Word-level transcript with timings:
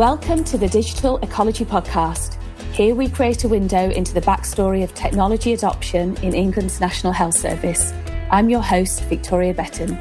Welcome 0.00 0.44
to 0.44 0.56
the 0.56 0.66
Digital 0.66 1.18
Ecology 1.18 1.66
Podcast. 1.66 2.40
Here 2.72 2.94
we 2.94 3.06
create 3.06 3.44
a 3.44 3.48
window 3.48 3.90
into 3.90 4.14
the 4.14 4.22
backstory 4.22 4.82
of 4.82 4.94
technology 4.94 5.52
adoption 5.52 6.16
in 6.22 6.32
England's 6.32 6.80
National 6.80 7.12
Health 7.12 7.34
Service. 7.36 7.92
I'm 8.30 8.48
your 8.48 8.62
host, 8.62 9.02
Victoria 9.10 9.52
Betton. 9.52 9.98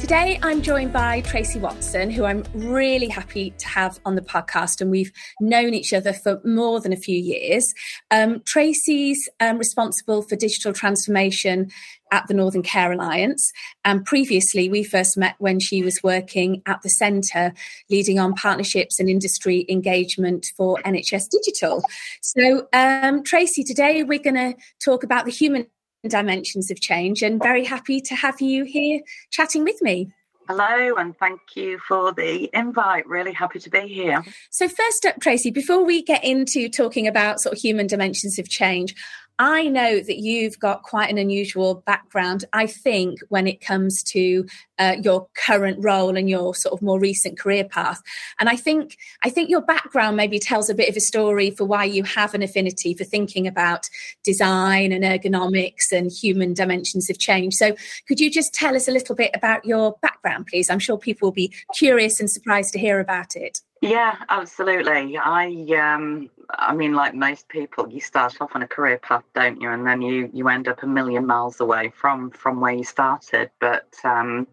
Today, 0.00 0.40
I'm 0.42 0.60
joined 0.60 0.92
by 0.92 1.20
Tracey 1.20 1.60
Watson, 1.60 2.10
who 2.10 2.24
I'm 2.24 2.42
really 2.52 3.06
happy 3.06 3.54
to 3.58 3.68
have 3.68 4.00
on 4.04 4.16
the 4.16 4.20
podcast, 4.20 4.80
and 4.80 4.90
we've 4.90 5.12
known 5.40 5.72
each 5.72 5.92
other 5.92 6.12
for 6.12 6.40
more 6.44 6.80
than 6.80 6.92
a 6.92 6.96
few 6.96 7.16
years. 7.16 7.72
Um, 8.10 8.42
Tracey's 8.44 9.28
um, 9.38 9.56
responsible 9.56 10.20
for 10.22 10.34
digital 10.34 10.72
transformation 10.72 11.70
at 12.12 12.28
the 12.28 12.34
Northern 12.34 12.62
Care 12.62 12.92
Alliance, 12.92 13.52
and 13.84 14.04
previously 14.04 14.68
we 14.68 14.84
first 14.84 15.16
met 15.16 15.34
when 15.38 15.58
she 15.58 15.82
was 15.82 16.00
working 16.04 16.62
at 16.66 16.82
the 16.82 16.90
centre, 16.90 17.52
leading 17.90 18.20
on 18.20 18.34
partnerships 18.34 19.00
and 19.00 19.08
industry 19.08 19.66
engagement 19.68 20.46
for 20.56 20.78
NHS 20.84 21.28
Digital. 21.30 21.82
So, 22.20 22.68
um, 22.72 23.24
Tracey, 23.24 23.64
today 23.64 24.04
we're 24.04 24.20
going 24.20 24.36
to 24.36 24.54
talk 24.84 25.02
about 25.02 25.24
the 25.24 25.32
human 25.32 25.66
dimensions 26.06 26.70
of 26.70 26.80
change 26.80 27.22
and 27.22 27.42
very 27.42 27.64
happy 27.64 28.00
to 28.00 28.14
have 28.14 28.40
you 28.40 28.64
here 28.64 29.00
chatting 29.30 29.64
with 29.64 29.80
me. 29.82 30.12
Hello, 30.48 30.96
and 30.96 31.16
thank 31.18 31.40
you 31.54 31.78
for 31.86 32.12
the 32.12 32.50
invite. 32.52 33.06
Really 33.06 33.32
happy 33.32 33.60
to 33.60 33.70
be 33.70 33.86
here. 33.86 34.22
So, 34.50 34.68
first 34.68 35.06
up, 35.06 35.20
Tracey, 35.20 35.52
before 35.52 35.84
we 35.84 36.02
get 36.02 36.24
into 36.24 36.68
talking 36.68 37.06
about 37.06 37.40
sort 37.40 37.54
of 37.54 37.60
human 37.60 37.86
dimensions 37.86 38.38
of 38.40 38.48
change, 38.48 38.94
I 39.38 39.68
know 39.68 40.00
that 40.00 40.18
you've 40.18 40.58
got 40.58 40.82
quite 40.82 41.10
an 41.10 41.18
unusual 41.18 41.82
background, 41.86 42.44
I 42.52 42.66
think, 42.66 43.18
when 43.28 43.46
it 43.46 43.60
comes 43.60 44.02
to 44.04 44.46
uh, 44.78 44.96
your 45.02 45.28
current 45.34 45.78
role 45.80 46.16
and 46.16 46.28
your 46.28 46.54
sort 46.54 46.72
of 46.72 46.82
more 46.82 47.00
recent 47.00 47.38
career 47.38 47.64
path. 47.64 48.00
And 48.38 48.48
I 48.48 48.56
think 48.56 48.96
I 49.24 49.30
think 49.30 49.48
your 49.48 49.62
background 49.62 50.16
maybe 50.16 50.38
tells 50.38 50.68
a 50.68 50.74
bit 50.74 50.88
of 50.88 50.96
a 50.96 51.00
story 51.00 51.50
for 51.50 51.64
why 51.64 51.84
you 51.84 52.02
have 52.04 52.34
an 52.34 52.42
affinity 52.42 52.94
for 52.94 53.04
thinking 53.04 53.46
about 53.46 53.88
design 54.22 54.92
and 54.92 55.04
ergonomics 55.04 55.92
and 55.92 56.10
human 56.10 56.54
dimensions 56.54 57.08
of 57.10 57.18
change. 57.18 57.54
So 57.54 57.74
could 58.06 58.20
you 58.20 58.30
just 58.30 58.54
tell 58.54 58.76
us 58.76 58.88
a 58.88 58.92
little 58.92 59.14
bit 59.14 59.30
about 59.34 59.64
your 59.64 59.96
background, 60.02 60.46
please? 60.46 60.70
I'm 60.70 60.78
sure 60.78 60.98
people 60.98 61.26
will 61.26 61.32
be 61.32 61.52
curious 61.74 62.20
and 62.20 62.30
surprised 62.30 62.72
to 62.74 62.78
hear 62.78 63.00
about 63.00 63.34
it. 63.34 63.60
Yeah, 63.82 64.16
absolutely. 64.28 65.18
I 65.18 65.46
um 65.76 66.30
I 66.50 66.74
mean 66.74 66.94
like 66.94 67.14
most 67.14 67.48
people 67.48 67.88
you 67.90 68.00
start 68.00 68.40
off 68.40 68.52
on 68.54 68.62
a 68.62 68.68
career 68.68 68.98
path, 68.98 69.24
don't 69.34 69.60
you? 69.60 69.70
And 69.70 69.86
then 69.86 70.00
you 70.02 70.30
you 70.32 70.48
end 70.48 70.68
up 70.68 70.82
a 70.84 70.86
million 70.86 71.26
miles 71.26 71.60
away 71.60 71.92
from 71.96 72.30
from 72.30 72.60
where 72.60 72.72
you 72.74 72.84
started. 72.84 73.50
But 73.60 73.88
um 74.04 74.46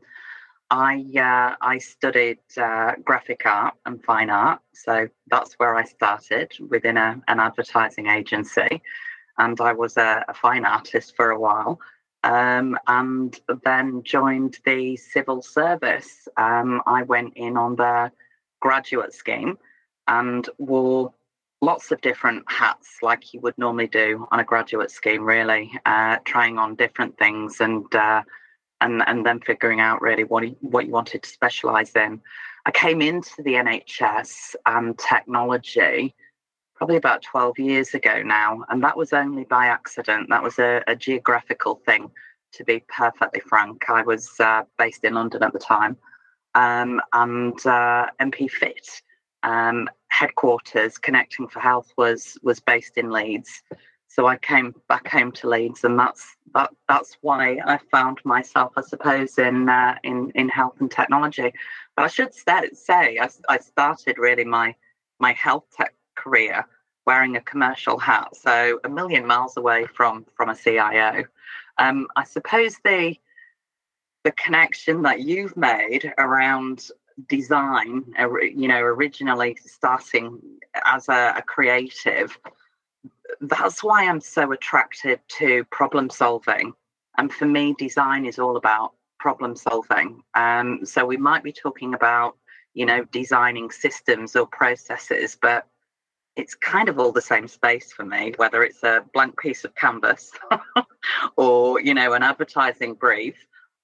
I 0.72 1.05
uh, 1.17 1.55
I 1.61 1.80
studied 1.80 2.39
uh, 2.57 2.94
graphic 3.05 3.44
art 3.45 3.75
and 3.85 4.03
fine 4.03 4.30
art, 4.31 4.61
so 4.73 5.07
that's 5.30 5.53
where 5.59 5.75
I 5.75 5.85
started 5.85 6.53
within 6.69 6.97
a, 6.97 7.22
an 7.30 7.39
advertising 7.39 8.07
agency, 8.07 8.81
and 9.38 9.59
I 9.61 9.73
was 9.73 9.97
a, 9.97 10.25
a 10.27 10.33
fine 10.33 10.66
artist 10.66 11.16
for 11.16 11.31
a 11.31 11.39
while, 11.39 11.80
um, 12.23 12.77
and 12.88 13.39
then 13.63 14.03
joined 14.03 14.59
the 14.66 14.97
civil 14.97 15.41
service. 15.41 16.27
Um, 16.38 16.81
I 16.88 17.03
went 17.03 17.33
in 17.38 17.57
on 17.57 17.75
the 17.77 18.11
graduate 18.59 19.13
scheme 19.13 19.57
and 20.07 20.49
wore 20.57 21.13
lots 21.61 21.91
of 21.91 21.99
different 22.02 22.43
hats 22.47 22.97
like 23.01 23.33
you 23.33 23.39
would 23.41 23.57
normally 23.57 23.88
do 23.88 24.27
on 24.31 24.39
a 24.39 24.43
graduate 24.43 24.91
scheme 24.91 25.23
really 25.23 25.71
uh, 25.85 26.17
trying 26.25 26.57
on 26.57 26.75
different 26.75 27.17
things 27.17 27.59
and 27.59 27.93
uh, 27.95 28.21
and 28.81 29.03
and 29.07 29.25
then 29.25 29.39
figuring 29.41 29.79
out 29.79 30.01
really 30.01 30.23
what 30.23 30.43
you, 30.43 30.55
what 30.61 30.85
you 30.85 30.91
wanted 30.91 31.23
to 31.23 31.29
specialize 31.29 31.95
in. 31.95 32.21
I 32.66 32.71
came 32.71 33.01
into 33.01 33.41
the 33.43 33.53
nhs 33.53 34.55
and 34.66 34.97
technology 34.97 36.16
probably 36.75 36.95
about 36.95 37.21
12 37.23 37.59
years 37.59 37.94
ago 37.94 38.22
now 38.23 38.63
and 38.69 38.81
that 38.84 38.95
was 38.95 39.11
only 39.11 39.44
by 39.44 39.67
accident. 39.67 40.29
That 40.29 40.44
was 40.44 40.59
a, 40.59 40.81
a 40.88 40.95
geographical 40.95 41.81
thing 41.85 42.09
to 42.53 42.63
be 42.63 42.84
perfectly 42.88 43.41
frank. 43.41 43.89
I 43.89 44.01
was 44.01 44.31
uh, 44.39 44.63
based 44.78 45.03
in 45.03 45.13
london 45.16 45.44
at 45.44 45.51
the 45.51 45.59
time 45.59 45.97
um, 46.55 47.01
and 47.13 47.53
uh, 47.65 48.07
NPfIT 48.19 49.01
um, 49.43 49.89
headquarters, 50.09 50.97
Connecting 50.97 51.47
for 51.47 51.59
Health, 51.59 51.91
was 51.97 52.37
was 52.43 52.59
based 52.59 52.97
in 52.97 53.09
Leeds. 53.09 53.63
So 54.07 54.25
I 54.25 54.37
came 54.37 54.73
back 54.87 55.07
home 55.07 55.31
to 55.33 55.49
Leeds, 55.49 55.83
and 55.83 55.97
that's 55.97 56.35
that. 56.53 56.71
That's 56.87 57.17
why 57.21 57.59
I 57.65 57.77
found 57.91 58.19
myself, 58.25 58.73
I 58.75 58.81
suppose, 58.81 59.37
in 59.37 59.69
uh, 59.69 59.95
in 60.03 60.31
in 60.35 60.49
health 60.49 60.75
and 60.79 60.89
technology. 60.89 61.53
But 61.95 62.05
I 62.05 62.07
should 62.07 62.33
say, 62.33 63.19
I, 63.19 63.29
I 63.47 63.59
started 63.59 64.17
really 64.17 64.45
my 64.45 64.75
my 65.19 65.33
health 65.33 65.66
tech 65.75 65.93
career 66.16 66.66
wearing 67.05 67.35
a 67.37 67.41
commercial 67.41 67.97
hat, 67.97 68.35
so 68.35 68.79
a 68.83 68.89
million 68.89 69.25
miles 69.25 69.57
away 69.57 69.85
from 69.85 70.25
from 70.35 70.49
a 70.49 70.55
CIO. 70.55 71.23
Um, 71.77 72.07
I 72.16 72.23
suppose 72.23 72.75
the 72.83 73.16
the 74.24 74.31
connection 74.31 75.02
that 75.03 75.22
you've 75.22 75.56
made 75.56 76.13
around 76.18 76.90
design, 77.28 78.03
you 78.41 78.68
know, 78.68 78.81
originally 78.81 79.57
starting 79.66 80.40
as 80.85 81.09
a, 81.09 81.34
a 81.38 81.41
creative, 81.41 82.38
that's 83.41 83.84
why 83.84 84.06
I'm 84.06 84.22
so 84.22 84.52
attracted 84.52 85.19
to 85.40 85.63
problem 85.66 86.09
solving. 86.09 86.74
And 87.18 87.31
for 87.31 87.46
me, 87.46 87.75
design 87.78 88.25
is 88.25 88.40
all 88.40 88.58
about 88.58 88.94
problem 89.19 89.56
solving. 89.56 90.22
Um, 90.34 90.85
so 90.85 91.06
we 91.06 91.18
might 91.18 91.44
be 91.44 91.52
talking 91.52 91.94
about, 91.94 92.38
you 92.74 92.85
know, 92.85 93.03
designing 93.06 93.72
systems 93.72 94.35
or 94.35 94.47
processes, 94.47 95.38
but 95.41 95.68
it's 96.35 96.56
kind 96.56 96.88
of 96.88 97.00
all 97.00 97.12
the 97.12 97.22
same 97.22 97.47
space 97.47 97.91
for 97.91 98.06
me, 98.06 98.34
whether 98.38 98.63
it's 98.63 98.84
a 98.84 99.03
blank 99.13 99.38
piece 99.40 99.66
of 99.66 99.75
canvas 99.75 100.31
or, 101.35 101.81
you 101.81 101.94
know, 101.94 102.13
an 102.13 102.24
advertising 102.24 102.94
brief 102.94 103.35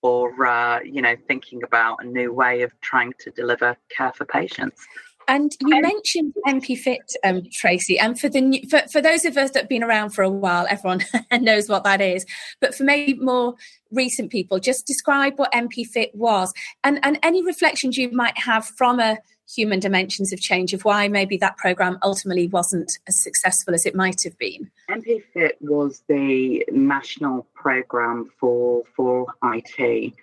or 0.06 0.46
uh, 0.46 0.80
you 0.82 1.02
know 1.02 1.16
thinking 1.28 1.64
about 1.64 2.04
a 2.04 2.06
new 2.06 2.32
way 2.32 2.62
of 2.62 2.72
trying 2.82 3.14
to 3.20 3.32
deliver 3.32 3.76
care 3.90 4.14
for 4.14 4.26
patients. 4.26 4.88
And 5.28 5.52
you 5.62 5.82
mentioned 5.82 6.34
NPfIT, 6.48 7.16
um, 7.24 7.44
Tracey, 7.52 7.98
and 8.00 8.20
for 8.20 8.30
the 8.30 8.42
new, 8.42 8.62
for, 8.70 8.82
for 8.92 9.02
those 9.02 9.26
of 9.26 9.38
us 9.38 9.52
that 9.52 9.64
have 9.64 9.70
been 9.70 9.84
around 9.84 10.12
for 10.12 10.24
a 10.24 10.30
while, 10.30 10.68
everyone 10.70 11.04
knows 11.32 11.70
what 11.70 11.84
that 11.84 12.02
is. 12.02 12.26
But 12.62 12.76
for 12.76 12.84
maybe 12.84 13.16
more 13.16 13.56
recent 13.92 14.32
people, 14.32 14.60
just 14.60 14.86
describe 14.86 15.38
what 15.38 15.52
NPfIT 15.52 16.14
was, 16.14 16.54
and 16.84 17.00
and 17.04 17.20
any 17.24 17.44
reflections 17.44 17.98
you 17.98 18.12
might 18.12 18.38
have 18.38 18.66
from 18.66 19.00
a 19.00 19.18
human 19.48 19.80
dimensions 19.80 20.34
of 20.34 20.40
change 20.40 20.74
of 20.74 20.84
why 20.86 21.08
maybe 21.08 21.38
that 21.38 21.58
program 21.58 22.00
ultimately 22.04 22.48
wasn't 22.48 22.92
as 23.08 23.22
successful 23.22 23.74
as 23.76 23.86
it 23.86 23.96
might 23.96 24.24
have 24.24 24.38
been. 24.40 24.70
MP 24.90 25.22
Fit 25.34 25.58
was 25.62 26.02
the 26.08 26.66
national 26.72 27.48
program 27.54 28.30
for 28.40 28.84
for 28.96 29.28
IT, 29.44 30.14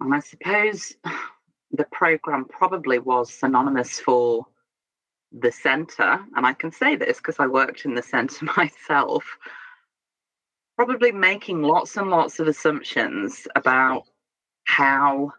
and 0.00 0.14
I 0.14 0.20
suppose 0.20 0.94
the 1.70 1.86
program 1.92 2.44
probably 2.44 2.98
was 2.98 3.32
synonymous 3.32 4.00
for 4.00 4.46
the 5.32 5.52
centre, 5.52 6.20
and 6.34 6.46
I 6.46 6.52
can 6.52 6.72
say 6.72 6.96
this 6.96 7.18
because 7.18 7.36
I 7.38 7.46
worked 7.46 7.84
in 7.84 7.94
the 7.94 8.02
centre 8.02 8.44
myself. 8.56 9.24
Probably 10.76 11.12
making 11.12 11.62
lots 11.62 11.96
and 11.96 12.10
lots 12.10 12.38
of 12.38 12.48
assumptions 12.48 13.48
about 13.56 14.04
how 14.64 15.32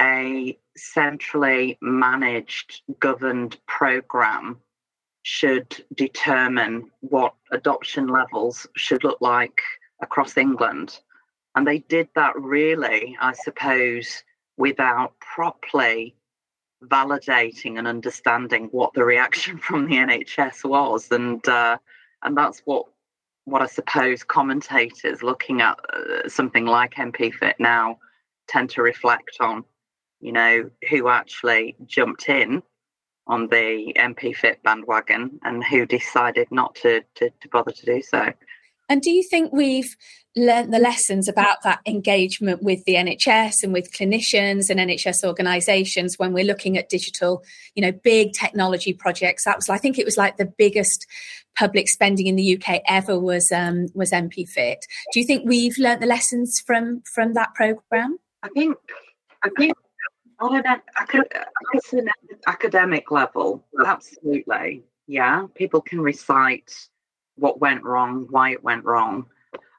a 0.00 0.58
centrally 0.76 1.78
managed, 1.80 2.82
governed 2.98 3.58
program 3.66 4.58
should 5.22 5.84
determine 5.94 6.90
what 7.00 7.34
adoption 7.52 8.08
levels 8.08 8.66
should 8.76 9.04
look 9.04 9.20
like 9.20 9.60
across 10.00 10.36
England. 10.36 10.98
And 11.54 11.66
they 11.66 11.78
did 11.78 12.08
that 12.14 12.34
really, 12.36 13.16
I 13.20 13.34
suppose, 13.34 14.24
without 14.56 15.18
properly 15.20 16.14
validating 16.84 17.78
and 17.78 17.86
understanding 17.86 18.68
what 18.72 18.92
the 18.94 19.04
reaction 19.04 19.58
from 19.66 19.86
the 19.86 19.96
NHS 19.96 20.64
was. 20.64 21.10
And 21.10 21.46
uh, 21.48 21.78
and 22.22 22.36
that's 22.36 22.60
what 22.64 22.86
what 23.44 23.62
I 23.62 23.66
suppose 23.66 24.22
commentators 24.22 25.22
looking 25.22 25.60
at 25.60 25.78
uh, 25.92 26.28
something 26.28 26.64
like 26.64 26.94
NPfIT 26.94 27.54
now 27.58 27.98
tend 28.48 28.70
to 28.70 28.82
reflect 28.82 29.38
on 29.40 29.64
you 30.22 30.32
know, 30.32 30.70
who 30.88 31.08
actually 31.08 31.76
jumped 31.84 32.28
in 32.28 32.62
on 33.26 33.48
the 33.48 33.92
NPfIT 33.96 34.62
bandwagon 34.62 35.38
and 35.42 35.62
who 35.62 35.84
decided 35.84 36.46
not 36.50 36.74
to, 36.76 37.02
to, 37.16 37.28
to 37.28 37.48
bother 37.48 37.72
to 37.72 37.86
do 37.86 38.00
so. 38.00 38.32
And 38.88 39.00
do 39.00 39.10
you 39.10 39.22
think 39.22 39.52
we've 39.52 39.96
learned 40.34 40.72
the 40.72 40.78
lessons 40.78 41.28
about 41.28 41.62
that 41.62 41.80
engagement 41.86 42.62
with 42.62 42.84
the 42.84 42.94
NHS 42.94 43.62
and 43.62 43.72
with 43.72 43.92
clinicians 43.92 44.70
and 44.70 44.80
NHS 44.80 45.24
organisations 45.24 46.18
when 46.18 46.32
we're 46.32 46.44
looking 46.44 46.78
at 46.78 46.88
digital, 46.88 47.42
you 47.74 47.82
know, 47.82 47.92
big 47.92 48.32
technology 48.32 48.92
projects? 48.92 49.44
That 49.44 49.56
was, 49.56 49.68
I 49.68 49.78
think, 49.78 49.98
it 49.98 50.04
was 50.04 50.16
like 50.16 50.36
the 50.36 50.52
biggest 50.58 51.06
public 51.56 51.88
spending 51.88 52.26
in 52.26 52.36
the 52.36 52.56
UK 52.56 52.80
ever 52.88 53.18
was 53.18 53.52
um, 53.52 53.88
was 53.94 54.10
NPfIT. 54.10 54.80
Do 55.12 55.20
you 55.20 55.26
think 55.26 55.46
we've 55.46 55.76
learned 55.78 56.02
the 56.02 56.06
lessons 56.06 56.62
from 56.66 57.02
from 57.14 57.34
that 57.34 57.54
program? 57.54 58.18
I 58.42 58.48
think 58.48 58.76
I 59.42 59.50
think 59.58 59.74
On 60.40 60.56
an 60.56 60.80
academic 62.46 63.10
level, 63.10 63.64
absolutely. 63.84 64.82
Yeah, 65.06 65.46
people 65.54 65.80
can 65.80 66.00
recite 66.00 66.88
what 67.36 67.60
went 67.60 67.84
wrong, 67.84 68.26
why 68.30 68.50
it 68.50 68.62
went 68.62 68.84
wrong. 68.84 69.26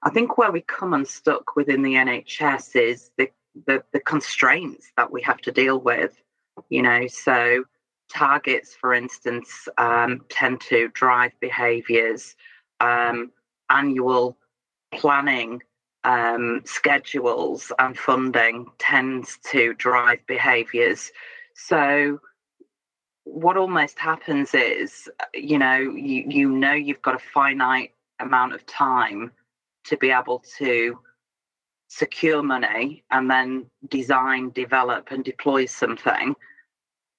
I 0.01 0.09
think 0.09 0.37
where 0.37 0.51
we 0.51 0.61
come 0.61 0.93
unstuck 0.93 1.55
within 1.55 1.81
the 1.81 1.93
NHS 1.93 2.75
is 2.75 3.11
the, 3.17 3.29
the, 3.65 3.83
the 3.93 3.99
constraints 3.99 4.91
that 4.97 5.11
we 5.11 5.21
have 5.21 5.37
to 5.41 5.51
deal 5.51 5.79
with. 5.79 6.21
You 6.69 6.81
know, 6.81 7.07
so 7.07 7.63
targets, 8.09 8.75
for 8.75 8.93
instance, 8.93 9.67
um, 9.77 10.21
tend 10.29 10.61
to 10.61 10.89
drive 10.89 11.31
behaviours. 11.39 12.35
Um, 12.79 13.31
annual 13.69 14.37
planning 14.93 15.61
um, 16.03 16.61
schedules 16.65 17.71
and 17.79 17.97
funding 17.97 18.67
tends 18.77 19.39
to 19.51 19.73
drive 19.75 20.19
behaviours. 20.27 21.11
So 21.55 22.19
what 23.25 23.57
almost 23.57 23.97
happens 23.99 24.53
is, 24.53 25.09
uh, 25.19 25.25
you 25.33 25.57
know, 25.57 25.77
you, 25.77 26.25
you 26.27 26.49
know 26.49 26.73
you've 26.73 27.01
got 27.01 27.15
a 27.15 27.25
finite 27.33 27.93
amount 28.19 28.53
of 28.53 28.65
time 28.65 29.31
to 29.85 29.97
be 29.97 30.11
able 30.11 30.43
to 30.57 30.99
secure 31.87 32.41
money 32.41 33.03
and 33.11 33.29
then 33.29 33.65
design, 33.89 34.49
develop, 34.51 35.11
and 35.11 35.23
deploy 35.23 35.65
something 35.65 36.35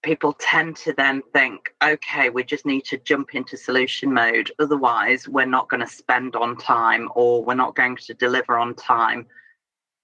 people 0.04 0.36
tend 0.38 0.76
to 0.76 0.92
then 0.92 1.22
think, 1.32 1.74
okay, 1.82 2.28
we 2.28 2.44
just 2.44 2.66
need 2.66 2.84
to 2.84 2.98
jump 2.98 3.34
into 3.34 3.56
solution 3.56 4.12
mode. 4.12 4.52
Otherwise, 4.58 5.26
we're 5.26 5.46
not 5.46 5.68
going 5.70 5.80
to 5.80 5.86
spend 5.86 6.36
on 6.36 6.56
time 6.56 7.08
or 7.14 7.42
we're 7.42 7.54
not 7.54 7.74
going 7.74 7.96
to 7.96 8.14
deliver 8.14 8.58
on 8.58 8.74
time. 8.74 9.26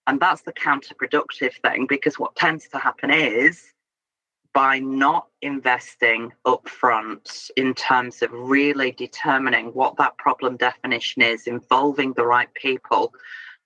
And 0.07 0.19
that's 0.19 0.43
the 0.43 0.55
counterproductive 0.55 1.53
thing 1.63 1.87
because 1.87 2.19
what 2.19 2.35
tends 2.35 2.67
to 2.69 2.79
happen 2.79 3.11
is 3.11 3.63
by 4.53 4.79
not 4.81 5.29
investing 5.43 6.33
upfront 6.45 7.51
in 7.57 7.75
terms 7.75 8.23
of 8.23 8.33
really 8.33 8.91
determining 8.93 9.67
what 9.69 9.97
that 9.97 10.17
problem 10.19 10.57
definition 10.57 11.23
is, 11.23 11.47
involving 11.47 12.13
the 12.15 12.27
right 12.27 12.53
people, 12.55 13.13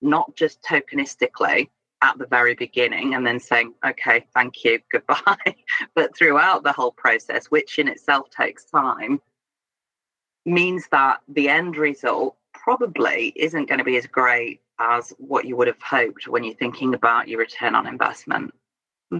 not 0.02 0.34
just 0.36 0.62
tokenistically, 0.62 1.68
at 2.04 2.18
the 2.18 2.26
very 2.26 2.54
beginning 2.54 3.14
and 3.14 3.26
then 3.26 3.40
saying, 3.40 3.72
okay, 3.86 4.26
thank 4.34 4.62
you, 4.62 4.78
goodbye. 4.92 5.56
but 5.94 6.14
throughout 6.16 6.62
the 6.62 6.72
whole 6.72 6.92
process, 6.92 7.46
which 7.46 7.78
in 7.78 7.88
itself 7.88 8.28
takes 8.30 8.64
time, 8.66 9.20
means 10.44 10.86
that 10.90 11.20
the 11.28 11.48
end 11.48 11.76
result 11.76 12.36
probably 12.52 13.32
isn't 13.36 13.68
going 13.68 13.78
to 13.78 13.84
be 13.84 13.96
as 13.96 14.06
great 14.06 14.60
as 14.78 15.14
what 15.18 15.46
you 15.46 15.56
would 15.56 15.66
have 15.66 15.80
hoped 15.80 16.28
when 16.28 16.44
you're 16.44 16.54
thinking 16.54 16.92
about 16.92 17.28
your 17.28 17.38
return 17.38 17.74
on 17.74 17.86
investment. 17.86 18.52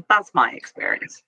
That's 0.09 0.33
my 0.35 0.51
experience. 0.53 1.23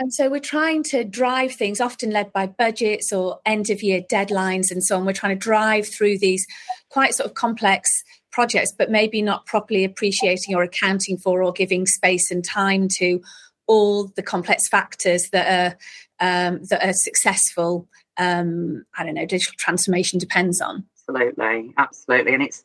And 0.00 0.14
so 0.14 0.30
we're 0.30 0.38
trying 0.38 0.84
to 0.84 1.02
drive 1.02 1.52
things, 1.52 1.80
often 1.80 2.10
led 2.10 2.32
by 2.32 2.46
budgets 2.46 3.12
or 3.12 3.40
end 3.44 3.68
of 3.68 3.82
year 3.82 4.00
deadlines 4.00 4.70
and 4.70 4.82
so 4.82 4.96
on. 4.96 5.04
We're 5.04 5.12
trying 5.12 5.36
to 5.36 5.44
drive 5.44 5.88
through 5.88 6.18
these 6.18 6.46
quite 6.88 7.14
sort 7.14 7.28
of 7.28 7.34
complex 7.34 8.04
projects, 8.30 8.72
but 8.76 8.90
maybe 8.90 9.22
not 9.22 9.46
properly 9.46 9.82
appreciating 9.84 10.54
or 10.54 10.62
accounting 10.62 11.18
for 11.18 11.42
or 11.42 11.52
giving 11.52 11.84
space 11.84 12.30
and 12.30 12.44
time 12.44 12.86
to 12.98 13.20
all 13.66 14.06
the 14.14 14.22
complex 14.22 14.68
factors 14.68 15.30
that 15.30 15.72
are 15.72 15.78
um, 16.20 16.60
that 16.70 16.84
are 16.84 16.92
successful. 16.92 17.88
Um, 18.16 18.84
I 18.96 19.04
don't 19.04 19.14
know, 19.14 19.26
digital 19.26 19.54
transformation 19.58 20.18
depends 20.18 20.60
on. 20.60 20.84
Absolutely, 21.08 21.72
absolutely, 21.76 22.34
and 22.34 22.42
it's 22.42 22.62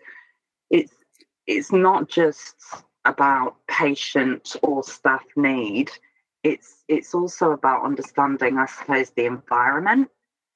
it's 0.70 0.94
it's 1.48 1.72
not 1.72 2.10
just 2.10 2.56
about 3.06 3.56
patient 3.68 4.56
or 4.62 4.84
staff 4.84 5.24
need. 5.36 5.92
It's 6.44 6.84
it's 6.88 7.14
also 7.14 7.52
about 7.52 7.84
understanding, 7.84 8.58
I 8.58 8.66
suppose, 8.66 9.12
the 9.12 9.26
environment 9.26 10.10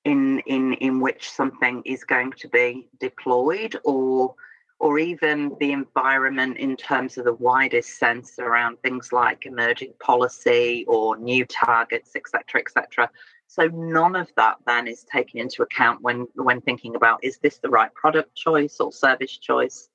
in 0.05 0.39
in 0.39 0.73
in 0.73 0.99
which 0.99 1.29
something 1.29 1.81
is 1.85 2.03
going 2.03 2.31
to 2.33 2.47
be 2.49 2.89
deployed 2.99 3.77
or 3.83 4.35
or 4.79 4.99
even 4.99 5.55
the 5.59 5.71
environment 5.71 6.57
in 6.57 6.77
terms 6.77 7.17
of 7.17 7.25
the 7.25 7.33
widest 7.33 7.97
sense 7.97 8.37
around 8.37 8.77
things 8.77 9.11
like 9.11 9.45
emerging 9.45 9.91
policy 9.99 10.85
or 10.87 11.17
new 11.17 11.43
targets, 11.45 12.11
etc., 12.15 12.61
etc. 12.61 13.09
So 13.47 13.67
none 13.67 14.15
of 14.15 14.29
that 14.35 14.57
then 14.67 14.87
is 14.87 15.03
taken 15.11 15.39
into 15.39 15.63
account 15.63 16.01
when 16.01 16.27
when 16.35 16.61
thinking 16.61 16.95
about 16.95 17.23
is 17.23 17.37
this 17.39 17.57
the 17.57 17.69
right 17.69 17.93
product 17.93 18.35
choice 18.35 18.79
or 18.79 18.91
service 18.91 19.37
choice, 19.37 19.89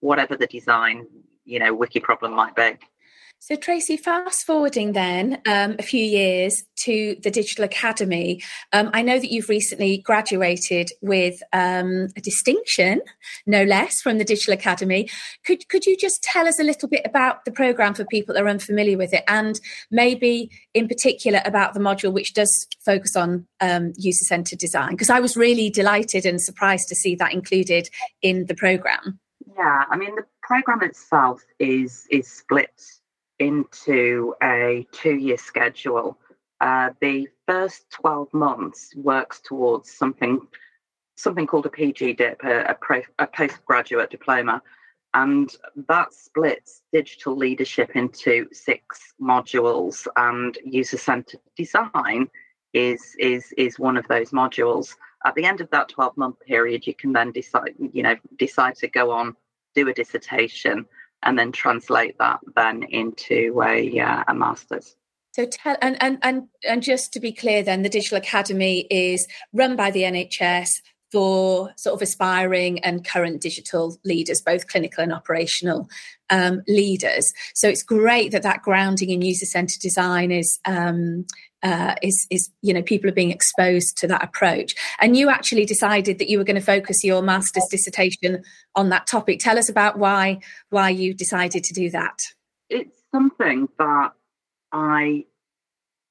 whatever 0.00 0.36
the 0.36 0.48
design, 0.48 1.06
you 1.46 1.58
know, 1.58 1.72
wicked 1.72 2.02
problem 2.02 2.34
might 2.34 2.54
be. 2.54 2.76
So, 3.38 3.54
Tracey, 3.54 3.96
fast 3.96 4.44
forwarding 4.46 4.92
then 4.92 5.40
um, 5.46 5.76
a 5.78 5.82
few 5.82 6.04
years 6.04 6.64
to 6.80 7.16
the 7.22 7.30
Digital 7.30 7.64
Academy, 7.64 8.42
um, 8.72 8.90
I 8.92 9.02
know 9.02 9.20
that 9.20 9.30
you've 9.30 9.50
recently 9.50 9.98
graduated 9.98 10.90
with 11.02 11.40
um, 11.52 12.08
a 12.16 12.20
distinction, 12.20 13.02
no 13.46 13.62
less, 13.62 14.00
from 14.00 14.18
the 14.18 14.24
Digital 14.24 14.54
Academy. 14.54 15.08
Could 15.44 15.68
could 15.68 15.84
you 15.84 15.96
just 15.96 16.22
tell 16.22 16.48
us 16.48 16.58
a 16.58 16.64
little 16.64 16.88
bit 16.88 17.02
about 17.04 17.44
the 17.44 17.52
program 17.52 17.94
for 17.94 18.04
people 18.06 18.34
that 18.34 18.42
are 18.42 18.48
unfamiliar 18.48 18.96
with 18.96 19.12
it, 19.12 19.22
and 19.28 19.60
maybe 19.90 20.50
in 20.74 20.88
particular 20.88 21.40
about 21.44 21.74
the 21.74 21.80
module 21.80 22.12
which 22.12 22.32
does 22.32 22.66
focus 22.84 23.14
on 23.16 23.46
um, 23.60 23.92
user 23.96 24.24
centered 24.24 24.58
design? 24.58 24.92
Because 24.92 25.10
I 25.10 25.20
was 25.20 25.36
really 25.36 25.70
delighted 25.70 26.24
and 26.24 26.40
surprised 26.40 26.88
to 26.88 26.96
see 26.96 27.14
that 27.16 27.34
included 27.34 27.90
in 28.22 28.46
the 28.46 28.54
program. 28.54 29.20
Yeah, 29.56 29.84
I 29.88 29.96
mean 29.96 30.16
the 30.16 30.24
program 30.46 30.82
itself 30.82 31.44
is 31.58 32.06
is 32.10 32.28
split 32.28 32.80
into 33.38 34.34
a 34.42 34.86
two 34.92 35.16
year 35.16 35.36
schedule. 35.36 36.18
Uh, 36.60 36.90
the 37.00 37.28
first 37.46 37.90
12 37.90 38.32
months 38.32 38.94
works 38.96 39.40
towards 39.40 39.92
something 39.92 40.40
something 41.16 41.46
called 41.46 41.66
a 41.66 41.70
PG 41.70 42.14
dip, 42.14 42.42
a, 42.44 42.76
a, 42.76 43.02
a 43.18 43.26
postgraduate 43.26 44.10
diploma, 44.10 44.62
and 45.14 45.56
that 45.88 46.12
splits 46.12 46.82
digital 46.92 47.34
leadership 47.34 47.96
into 47.96 48.46
six 48.52 49.14
modules, 49.20 50.06
and 50.16 50.58
user 50.64 50.98
centered 50.98 51.40
design 51.56 52.28
is 52.72 53.16
is 53.18 53.52
is 53.56 53.78
one 53.78 53.96
of 53.96 54.06
those 54.08 54.30
modules. 54.30 54.94
At 55.24 55.34
the 55.34 55.44
end 55.44 55.60
of 55.60 55.70
that 55.70 55.88
12 55.88 56.16
month 56.16 56.38
period, 56.46 56.86
you 56.86 56.94
can 56.94 57.12
then 57.12 57.32
decide, 57.32 57.74
you 57.92 58.02
know, 58.02 58.14
decide 58.38 58.76
to 58.76 58.88
go 58.88 59.10
on, 59.10 59.34
do 59.76 59.88
a 59.88 59.94
dissertation, 59.94 60.86
and 61.22 61.38
then 61.38 61.52
translate 61.52 62.18
that 62.18 62.40
then 62.56 62.82
into 62.84 63.62
a, 63.62 64.00
uh, 64.00 64.24
a 64.28 64.34
master's. 64.34 64.96
So 65.32 65.44
tell 65.44 65.76
and, 65.82 66.02
and 66.02 66.18
and 66.22 66.48
and 66.66 66.82
just 66.82 67.12
to 67.12 67.20
be 67.20 67.30
clear, 67.30 67.62
then 67.62 67.82
the 67.82 67.90
Digital 67.90 68.16
Academy 68.16 68.86
is 68.90 69.28
run 69.52 69.76
by 69.76 69.90
the 69.90 70.02
NHS 70.02 70.80
for 71.12 71.72
sort 71.76 71.94
of 71.94 72.02
aspiring 72.02 72.80
and 72.80 73.04
current 73.04 73.40
digital 73.40 73.98
leaders, 74.04 74.40
both 74.40 74.66
clinical 74.66 75.02
and 75.02 75.12
operational 75.12 75.88
um, 76.30 76.62
leaders. 76.66 77.32
So 77.54 77.68
it's 77.68 77.82
great 77.82 78.32
that 78.32 78.42
that 78.42 78.62
grounding 78.62 79.10
in 79.10 79.22
user 79.22 79.46
centered 79.46 79.80
design 79.80 80.32
is 80.32 80.58
um, 80.64 81.26
uh, 81.62 81.94
is 82.02 82.26
is 82.30 82.50
you 82.62 82.74
know 82.74 82.82
people 82.82 83.08
are 83.08 83.14
being 83.14 83.30
exposed 83.30 83.96
to 83.98 84.06
that 84.08 84.22
approach. 84.22 84.74
And 85.00 85.16
you 85.16 85.30
actually 85.30 85.64
decided 85.64 86.18
that 86.18 86.28
you 86.28 86.38
were 86.38 86.44
going 86.44 86.60
to 86.60 86.60
focus 86.60 87.04
your 87.04 87.22
master's 87.22 87.66
dissertation 87.70 88.42
on 88.74 88.88
that 88.90 89.06
topic. 89.06 89.40
Tell 89.40 89.58
us 89.58 89.68
about 89.68 89.98
why 89.98 90.40
why 90.70 90.90
you 90.90 91.14
decided 91.14 91.64
to 91.64 91.72
do 91.72 91.90
that. 91.90 92.18
It's 92.68 92.96
something 93.12 93.68
that 93.78 94.12
i 94.72 95.24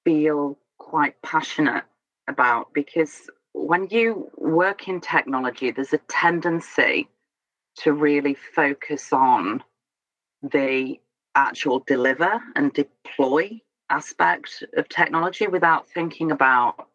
feel 0.05 0.57
quite 0.77 1.21
passionate 1.21 1.83
about 2.27 2.73
because 2.73 3.29
when 3.55 3.87
you 3.89 4.29
work 4.37 4.87
in 4.87 4.99
technology 4.99 5.71
there's 5.71 5.93
a 5.93 5.99
tendency 6.09 7.07
to 7.77 7.93
really 7.93 8.33
focus 8.33 9.13
on 9.13 9.63
the 10.43 10.99
actual 11.35 11.79
deliver 11.87 12.39
and 12.55 12.73
deploy 12.73 13.59
aspect 13.89 14.63
of 14.77 14.87
technology 14.89 15.47
without 15.47 15.87
thinking 15.87 16.31
about 16.31 16.87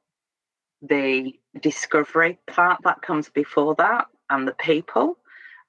the 0.82 1.32
discovery 1.60 2.38
part 2.46 2.80
that 2.84 3.02
comes 3.02 3.28
before 3.28 3.74
that 3.76 4.06
and 4.30 4.46
the 4.46 4.54
people. 4.54 5.18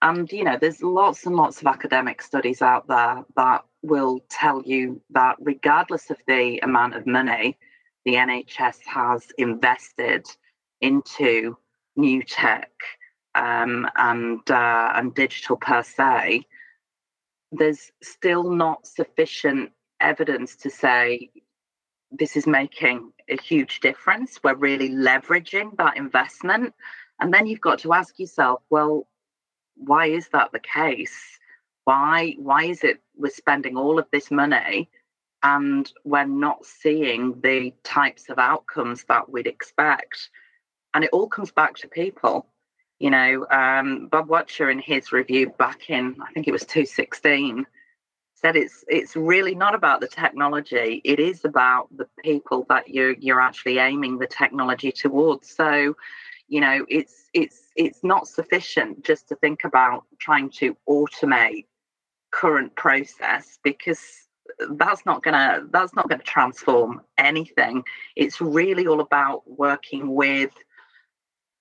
And, 0.01 0.31
you 0.31 0.43
know, 0.43 0.57
there's 0.60 0.81
lots 0.81 1.25
and 1.25 1.36
lots 1.36 1.62
of 1.62 1.67
academic 1.67 2.21
studies 2.21 2.62
out 2.62 2.88
there 2.88 3.24
that 3.36 3.65
will 3.83 4.21
tell 4.29 4.62
you 4.63 5.01
that 5.12 5.36
regardless 5.39 6.10
of 6.10 6.17
the 6.27 6.60
amount 6.63 6.95
of 6.95 7.05
money 7.05 7.57
the 8.05 8.15
NHS 8.15 8.79
has 8.86 9.27
invested 9.38 10.25
into 10.82 11.58
new 11.96 12.24
tech 12.24 12.72
um, 13.36 13.88
and 13.96 14.40
uh, 14.50 14.92
and 14.96 15.14
digital 15.14 15.56
per 15.58 15.84
se, 15.84 16.46
there's 17.52 17.92
still 18.02 18.50
not 18.50 18.86
sufficient 18.86 19.72
evidence 20.00 20.56
to 20.58 20.70
say 20.70 21.30
this 22.12 22.36
is 22.36 22.46
making 22.46 23.12
a 23.30 23.42
huge 23.42 23.80
difference. 23.80 24.40
We're 24.44 24.56
really 24.56 24.90
leveraging 24.90 25.78
that 25.78 25.96
investment. 25.96 26.74
And 27.20 27.34
then 27.34 27.48
you've 27.48 27.62
got 27.62 27.80
to 27.80 27.94
ask 27.94 28.20
yourself, 28.20 28.62
well, 28.70 29.08
why 29.76 30.08
is 30.08 30.28
that 30.30 30.52
the 30.52 30.60
case? 30.60 31.40
Why 31.86 32.36
why 32.38 32.66
is 32.66 32.84
it 32.84 33.02
we're 33.16 33.30
spending 33.30 33.78
all 33.78 33.98
of 33.98 34.08
this 34.12 34.30
money 34.32 34.90
and 35.44 35.92
we're 36.04 36.26
not 36.26 36.66
seeing 36.66 37.40
the 37.42 37.74
types 37.84 38.30
of 38.30 38.38
outcomes 38.38 39.04
that 39.06 39.30
we'd 39.30 39.48
expect. 39.48 40.30
And 40.93 41.03
it 41.03 41.10
all 41.13 41.27
comes 41.27 41.51
back 41.51 41.75
to 41.77 41.88
people. 41.88 42.48
You 43.00 43.10
know, 43.10 43.48
um, 43.50 44.07
Bob 44.07 44.27
Wachter 44.27 44.71
in 44.71 44.79
his 44.79 45.12
review 45.12 45.50
back 45.57 45.89
in, 45.89 46.15
I 46.21 46.31
think 46.33 46.48
it 46.48 46.51
was 46.51 46.62
2016, 46.62 47.65
said 48.41 48.55
it's 48.55 48.83
it's 48.88 49.15
really 49.15 49.55
not 49.55 49.75
about 49.75 50.01
the 50.01 50.07
technology. 50.07 51.01
It 51.03 51.19
is 51.19 51.45
about 51.45 51.88
the 51.95 52.07
people 52.24 52.65
that 52.69 52.89
you're 52.89 53.13
you're 53.13 53.41
actually 53.41 53.77
aiming 53.77 54.17
the 54.17 54.27
technology 54.27 54.91
towards. 54.91 55.50
So, 55.50 55.95
you 56.48 56.60
know, 56.60 56.86
it's 56.89 57.29
it's 57.33 57.69
it's 57.75 58.03
not 58.03 58.27
sufficient 58.27 59.03
just 59.05 59.29
to 59.29 59.36
think 59.36 59.63
about 59.63 60.05
trying 60.19 60.50
to 60.51 60.75
automate 60.89 61.65
current 62.31 62.75
process 62.75 63.60
because 63.63 64.00
that's 64.71 65.05
not 65.05 65.24
gonna 65.24 65.63
that's 65.71 65.95
not 65.95 66.10
gonna 66.10 66.24
transform 66.24 67.01
anything. 67.17 67.83
It's 68.15 68.41
really 68.41 68.88
all 68.88 69.01
about 69.01 69.43
working 69.50 70.13
with 70.15 70.51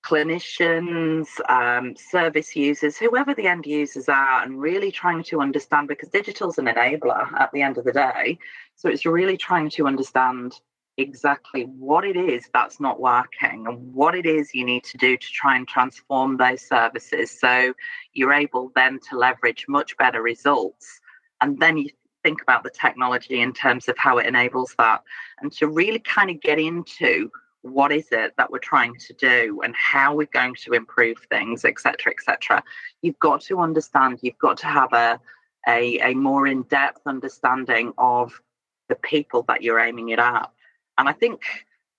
clinicians, 0.02 1.26
um, 1.50 1.94
service 1.96 2.56
users, 2.56 2.96
whoever 2.96 3.34
the 3.34 3.46
end 3.46 3.66
users 3.66 4.08
are, 4.08 4.42
and 4.42 4.60
really 4.60 4.90
trying 4.90 5.22
to 5.24 5.40
understand 5.40 5.88
because 5.88 6.08
digital's 6.08 6.58
an 6.58 6.66
enabler 6.66 7.32
at 7.38 7.50
the 7.52 7.62
end 7.62 7.78
of 7.78 7.84
the 7.84 7.92
day. 7.92 8.38
So 8.76 8.88
it's 8.88 9.04
really 9.04 9.36
trying 9.36 9.70
to 9.70 9.86
understand 9.86 10.58
exactly 10.96 11.62
what 11.62 12.04
it 12.04 12.16
is 12.16 12.44
that's 12.52 12.80
not 12.80 13.00
working 13.00 13.66
and 13.66 13.94
what 13.94 14.14
it 14.14 14.26
is 14.26 14.54
you 14.54 14.64
need 14.64 14.84
to 14.84 14.98
do 14.98 15.16
to 15.16 15.26
try 15.32 15.56
and 15.56 15.66
transform 15.66 16.36
those 16.36 16.60
services 16.60 17.30
so 17.30 17.72
you're 18.12 18.32
able 18.32 18.70
then 18.74 18.98
to 19.08 19.16
leverage 19.16 19.64
much 19.68 19.96
better 19.96 20.20
results 20.20 21.00
and 21.40 21.58
then 21.58 21.78
you 21.78 21.88
think 22.22 22.42
about 22.42 22.62
the 22.62 22.70
technology 22.70 23.40
in 23.40 23.52
terms 23.52 23.88
of 23.88 23.96
how 23.96 24.18
it 24.18 24.26
enables 24.26 24.74
that 24.76 25.02
and 25.40 25.52
to 25.52 25.66
really 25.68 26.00
kind 26.00 26.30
of 26.30 26.40
get 26.40 26.58
into 26.58 27.30
what 27.62 27.92
is 27.92 28.08
it 28.10 28.32
that 28.36 28.50
we're 28.50 28.58
trying 28.58 28.94
to 28.96 29.12
do 29.14 29.60
and 29.62 29.74
how 29.76 30.14
we're 30.14 30.26
going 30.32 30.54
to 30.54 30.72
improve 30.72 31.18
things 31.28 31.64
etc 31.64 32.12
etc 32.12 32.62
you've 33.02 33.18
got 33.18 33.40
to 33.40 33.60
understand 33.60 34.18
you've 34.22 34.38
got 34.38 34.56
to 34.56 34.66
have 34.66 34.92
a 34.92 35.20
a, 35.68 35.98
a 36.00 36.14
more 36.14 36.46
in-depth 36.46 37.02
understanding 37.06 37.92
of 37.98 38.40
the 38.88 38.94
people 38.94 39.42
that 39.42 39.62
you're 39.62 39.78
aiming 39.78 40.08
it 40.08 40.18
at 40.18 40.50
and 40.98 41.08
i 41.08 41.12
think 41.12 41.42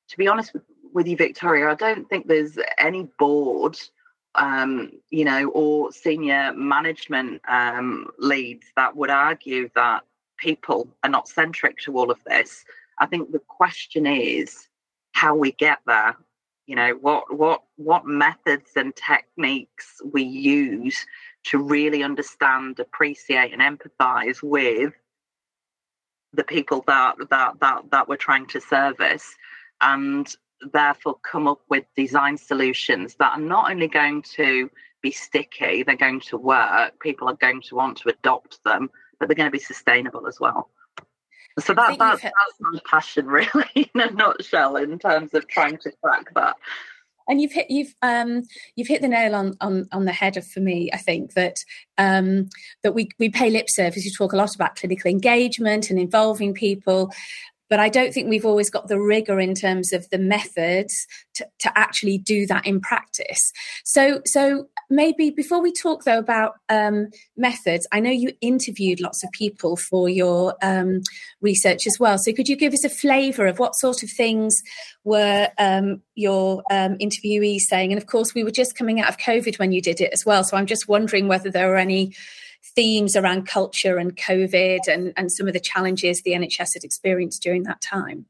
to 0.08 0.18
be 0.18 0.28
honest 0.28 0.54
with, 0.54 0.64
with 0.94 1.08
you 1.08 1.16
victoria 1.16 1.70
i 1.70 1.76
don't 1.76 2.10
think 2.10 2.28
there's 2.28 2.58
any 2.80 3.08
board 3.20 3.78
um, 4.36 4.92
you 5.10 5.26
know, 5.26 5.50
or 5.50 5.92
senior 5.92 6.54
management 6.54 7.42
um, 7.48 8.08
leads 8.18 8.66
that 8.76 8.96
would 8.96 9.10
argue 9.10 9.70
that 9.76 10.04
people 10.38 10.88
are 11.04 11.10
not 11.10 11.28
centric 11.28 11.78
to 11.80 11.98
all 11.98 12.10
of 12.10 12.20
this. 12.26 12.64
I 13.00 13.06
think 13.06 13.32
the 13.32 13.40
question 13.40 14.06
is 14.06 14.68
how 15.22 15.36
we 15.36 15.52
get 15.52 15.78
there. 15.86 16.16
You 16.66 16.76
know, 16.76 16.92
what 17.00 17.24
what 17.36 17.62
what 17.76 18.08
methods 18.08 18.72
and 18.76 18.96
techniques 18.96 20.02
we 20.14 20.24
use 20.24 21.06
to 21.50 21.60
really 21.60 22.02
understand, 22.02 22.80
appreciate, 22.80 23.54
and 23.54 23.62
empathize 23.62 24.42
with 24.42 24.94
the 26.34 26.44
people 26.44 26.84
that 26.88 27.16
that 27.30 27.60
that 27.60 27.84
that 27.92 28.08
we're 28.10 28.26
trying 28.28 28.48
to 28.48 28.60
service, 28.62 29.36
and 29.82 30.36
therefore 30.74 31.18
come 31.32 31.48
up 31.48 31.62
with 31.70 31.86
design 31.96 32.36
solutions 32.38 33.16
that 33.20 33.34
are 33.38 33.46
not 33.56 33.70
only 33.70 33.88
going 33.88 34.24
to 34.24 34.70
be 35.04 35.12
sticky, 35.12 35.84
they're 35.84 35.96
going 36.08 36.22
to 36.32 36.38
work, 36.38 37.00
people 37.00 37.28
are 37.28 37.36
going 37.36 37.62
to 37.62 37.76
want 37.76 37.98
to 37.98 38.10
adopt 38.10 38.64
them, 38.64 38.90
but 39.20 39.28
they're 39.28 39.36
going 39.36 39.52
to 39.54 39.60
be 39.60 39.72
sustainable 39.74 40.28
as 40.28 40.40
well. 40.40 40.70
So 41.60 41.74
that, 41.74 41.98
that 41.98 42.22
that's 42.22 42.34
my 42.60 42.80
passion, 42.86 43.26
really, 43.28 43.92
in 43.94 44.02
a 44.02 44.12
nutshell, 44.12 44.76
in 44.76 44.98
terms 45.00 45.34
of 45.34 45.48
trying 45.48 45.78
to 45.80 45.92
crack 46.04 46.34
that. 46.36 46.56
And 47.28 47.40
you've 47.40 47.52
hit 47.52 47.70
you've 47.70 47.94
um, 48.02 48.44
you've 48.76 48.88
hit 48.88 49.02
the 49.02 49.08
nail 49.08 49.36
on, 49.36 49.56
on 49.62 49.88
on 49.92 50.06
the 50.06 50.12
head 50.12 50.38
of 50.38 50.48
for 50.48 50.60
me. 50.60 50.90
I 50.92 50.98
think 50.98 51.34
that 51.34 51.58
um, 51.98 52.50
that 52.84 52.94
we 52.94 53.10
we 53.20 53.30
pay 53.30 53.50
lip 53.50 53.70
service. 53.70 54.06
You 54.06 54.12
talk 54.12 54.34
a 54.34 54.38
lot 54.38 54.56
about 54.56 54.76
clinical 54.76 55.10
engagement 55.10 55.90
and 55.90 56.00
involving 56.00 56.54
people, 56.54 57.12
but 57.72 57.80
I 57.80 57.88
don't 57.88 58.14
think 58.14 58.28
we've 58.28 58.46
always 58.46 58.70
got 58.70 58.90
the 58.90 59.00
rigor 59.00 59.40
in 59.40 59.56
terms 59.56 59.94
of 59.94 60.10
the 60.10 60.18
methods 60.18 61.08
to, 61.36 61.48
to 61.60 61.72
actually 61.80 62.18
do 62.18 62.46
that 62.48 62.68
in 62.68 62.82
practice. 62.82 63.54
So, 63.86 64.22
so 64.26 64.68
maybe 64.92 65.30
before 65.30 65.62
we 65.62 65.72
talk 65.72 66.04
though 66.04 66.20
about 66.20 66.56
um, 66.70 67.08
methods, 67.38 67.88
I 67.92 68.00
know 68.00 68.12
you 68.12 68.34
interviewed 68.42 69.00
lots 69.00 69.24
of 69.24 69.32
people 69.32 69.78
for 69.78 70.10
your 70.10 70.56
um, 70.62 71.02
research 71.42 71.88
as 71.88 71.98
well. 72.00 72.18
So, 72.18 72.34
could 72.34 72.50
you 72.50 72.56
give 72.56 72.74
us 72.74 72.84
a 72.84 72.90
flavour 72.90 73.48
of 73.48 73.58
what 73.58 73.76
sort 73.76 74.04
of 74.04 74.12
things 74.12 74.62
were 75.04 75.50
um, 75.58 76.02
your 76.16 76.64
um, 76.70 76.98
interviewees 76.98 77.62
saying? 77.62 77.92
And 77.92 78.02
of 78.02 78.08
course, 78.08 78.36
we 78.36 78.44
were 78.44 78.52
just 78.52 78.76
coming 78.76 79.02
out 79.02 79.10
of 79.10 79.18
COVID 79.18 79.58
when 79.58 79.72
you 79.72 79.82
did 79.82 80.02
it 80.02 80.14
as 80.14 80.26
well. 80.26 80.44
So, 80.44 80.58
I'm 80.58 80.68
just 80.68 80.88
wondering 80.88 81.28
whether 81.28 81.50
there 81.50 81.70
were 81.70 81.78
any 81.78 82.14
themes 82.76 83.16
around 83.16 83.48
culture 83.48 83.98
and 83.98 84.16
COVID 84.16 84.88
and, 84.88 85.14
and 85.18 85.32
some 85.32 85.48
of 85.48 85.54
the 85.54 85.60
challenges 85.60 86.22
the 86.22 86.32
NHS 86.32 86.74
had 86.76 86.84
experienced 86.84 87.42
during 87.42 87.64
that 87.64 87.82
time? 87.82 88.26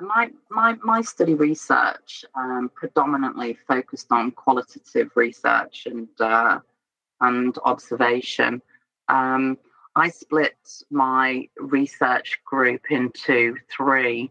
My, 0.00 0.30
my, 0.50 0.76
my 0.82 1.02
study 1.02 1.34
research 1.34 2.24
um, 2.34 2.70
predominantly 2.74 3.58
focused 3.68 4.08
on 4.10 4.30
qualitative 4.30 5.10
research 5.14 5.86
and, 5.86 6.08
uh, 6.20 6.60
and 7.20 7.56
observation. 7.64 8.62
Um, 9.08 9.58
I 9.94 10.08
split 10.08 10.56
my 10.90 11.48
research 11.58 12.40
group 12.44 12.90
into 12.90 13.56
three. 13.70 14.30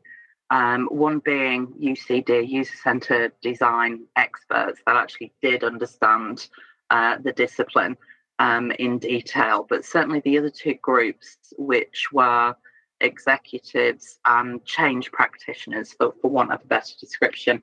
Um, 0.50 0.88
one 0.92 1.20
being 1.20 1.68
UCD, 1.68 2.50
user 2.50 2.76
centered 2.84 3.32
design 3.42 4.02
experts 4.16 4.82
that 4.86 4.96
actually 4.98 5.32
did 5.42 5.64
understand 5.64 6.50
uh, 6.90 7.18
the 7.20 7.32
discipline 7.32 7.96
um, 8.40 8.72
in 8.72 8.98
detail, 8.98 9.66
but 9.70 9.86
certainly 9.86 10.20
the 10.22 10.38
other 10.38 10.50
two 10.50 10.74
groups, 10.82 11.38
which 11.58 12.12
were 12.12 12.56
executives 13.02 14.20
and 14.26 14.64
change 14.66 15.12
practitioners, 15.12 15.94
for, 15.94 16.14
for 16.22 16.30
want 16.30 16.52
of 16.52 16.62
a 16.62 16.68
better 16.68 16.94
description, 17.00 17.62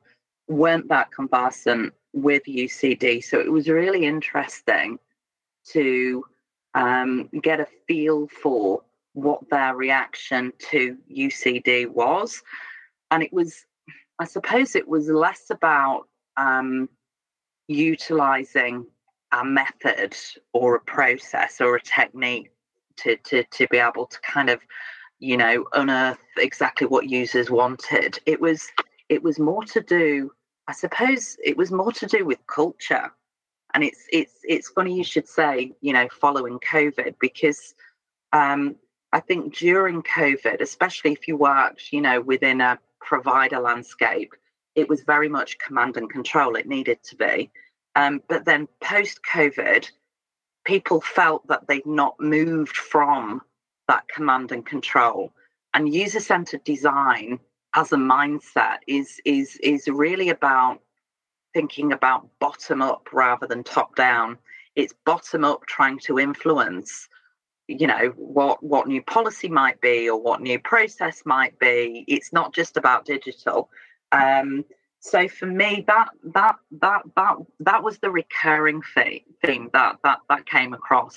weren't 0.48 0.88
that 0.88 1.10
conversant 1.12 1.92
with 2.12 2.42
UCD. 2.44 3.22
So 3.22 3.38
it 3.38 3.50
was 3.50 3.68
really 3.68 4.04
interesting 4.04 4.98
to 5.72 6.24
um, 6.74 7.28
get 7.42 7.60
a 7.60 7.66
feel 7.86 8.28
for 8.28 8.82
what 9.12 9.48
their 9.50 9.74
reaction 9.74 10.52
to 10.70 10.96
UCD 11.10 11.88
was. 11.88 12.42
And 13.10 13.22
it 13.22 13.32
was, 13.32 13.64
I 14.18 14.24
suppose, 14.24 14.74
it 14.74 14.86
was 14.86 15.08
less 15.08 15.50
about 15.50 16.08
um, 16.36 16.88
utilizing 17.66 18.86
a 19.32 19.44
method 19.44 20.16
or 20.52 20.76
a 20.76 20.80
process 20.80 21.60
or 21.60 21.76
a 21.76 21.82
technique 21.82 22.50
to, 22.98 23.16
to, 23.16 23.44
to 23.44 23.66
be 23.68 23.78
able 23.78 24.06
to 24.06 24.20
kind 24.20 24.50
of, 24.50 24.60
you 25.18 25.36
know, 25.36 25.66
unearth 25.72 26.18
exactly 26.36 26.86
what 26.86 27.08
users 27.08 27.50
wanted. 27.50 28.18
It 28.26 28.40
was 28.40 28.68
it 29.08 29.22
was 29.22 29.38
more 29.38 29.64
to 29.64 29.80
do, 29.80 30.32
I 30.66 30.72
suppose 30.72 31.36
it 31.44 31.56
was 31.56 31.70
more 31.70 31.92
to 31.92 32.06
do 32.06 32.24
with 32.24 32.46
culture. 32.46 33.10
And 33.74 33.84
it's 33.84 34.06
it's 34.12 34.34
it's 34.44 34.68
funny 34.70 34.96
you 34.96 35.04
should 35.04 35.28
say, 35.28 35.72
you 35.80 35.92
know, 35.92 36.08
following 36.20 36.58
COVID, 36.60 37.16
because 37.20 37.74
um, 38.32 38.76
I 39.12 39.20
think 39.20 39.56
during 39.56 40.02
COVID, 40.02 40.60
especially 40.60 41.12
if 41.12 41.28
you 41.28 41.36
worked, 41.36 41.92
you 41.92 42.00
know, 42.00 42.20
within 42.20 42.60
a 42.60 42.78
provider 43.00 43.58
landscape, 43.58 44.32
it 44.74 44.88
was 44.88 45.02
very 45.02 45.28
much 45.28 45.58
command 45.58 45.96
and 45.96 46.10
control. 46.10 46.54
It 46.54 46.66
needed 46.66 47.02
to 47.04 47.16
be. 47.16 47.50
Um, 47.96 48.22
but 48.28 48.44
then 48.44 48.68
post 48.82 49.20
COVID, 49.30 49.90
people 50.64 51.00
felt 51.00 51.46
that 51.48 51.66
they'd 51.66 51.86
not 51.86 52.20
moved 52.20 52.76
from 52.76 53.42
that 53.88 54.08
command 54.08 54.52
and 54.52 54.64
control. 54.64 55.32
And 55.74 55.92
user 55.92 56.20
centered 56.20 56.64
design 56.64 57.38
as 57.74 57.92
a 57.92 57.96
mindset 57.96 58.78
is 58.86 59.20
is 59.24 59.56
is 59.56 59.88
really 59.88 60.28
about 60.28 60.80
thinking 61.54 61.92
about 61.92 62.28
bottom 62.40 62.82
up 62.82 63.08
rather 63.12 63.46
than 63.46 63.64
top 63.64 63.96
down. 63.96 64.38
It's 64.76 64.94
bottom 65.04 65.44
up 65.44 65.66
trying 65.66 65.98
to 66.00 66.18
influence 66.18 67.08
you 67.66 67.86
know 67.86 68.14
what 68.16 68.62
what 68.62 68.88
new 68.88 69.02
policy 69.02 69.48
might 69.48 69.78
be 69.82 70.08
or 70.08 70.18
what 70.18 70.40
new 70.40 70.58
process 70.58 71.20
might 71.26 71.58
be 71.58 72.02
it's 72.08 72.32
not 72.32 72.54
just 72.54 72.78
about 72.78 73.04
digital 73.04 73.68
um, 74.12 74.64
so 75.00 75.28
for 75.28 75.46
me 75.46 75.84
that 75.86 76.08
that 76.34 76.56
that 76.80 77.02
that 77.16 77.36
that 77.60 77.82
was 77.82 77.98
the 77.98 78.10
recurring 78.10 78.82
theme, 78.94 79.70
that 79.72 79.98
that 80.02 80.18
that 80.28 80.46
came 80.46 80.72
across 80.72 81.16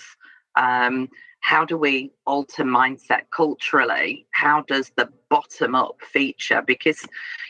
um, 0.55 1.09
how 1.41 1.65
do 1.65 1.77
we 1.77 2.11
alter 2.25 2.63
mindset 2.63 3.23
culturally? 3.31 4.25
How 4.31 4.61
does 4.61 4.91
the 4.95 5.09
bottom 5.29 5.75
up 5.75 5.97
feature 6.01 6.61
because 6.65 7.05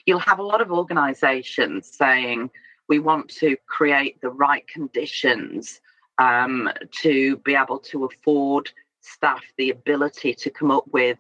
you'll 0.05 0.19
have 0.19 0.39
a 0.39 0.43
lot 0.43 0.62
of 0.62 0.71
organizations 0.71 1.88
saying 1.88 2.50
we 2.88 3.00
want 3.00 3.29
to 3.29 3.55
create 3.67 4.19
the 4.21 4.29
right 4.29 4.67
conditions 4.67 5.81
um, 6.17 6.69
to 7.01 7.38
be 7.38 7.55
able 7.55 7.79
to 7.79 8.05
afford 8.05 8.71
staff 9.01 9.43
the 9.57 9.69
ability 9.69 10.33
to 10.33 10.50
come 10.50 10.71
up 10.71 10.86
with 10.91 11.17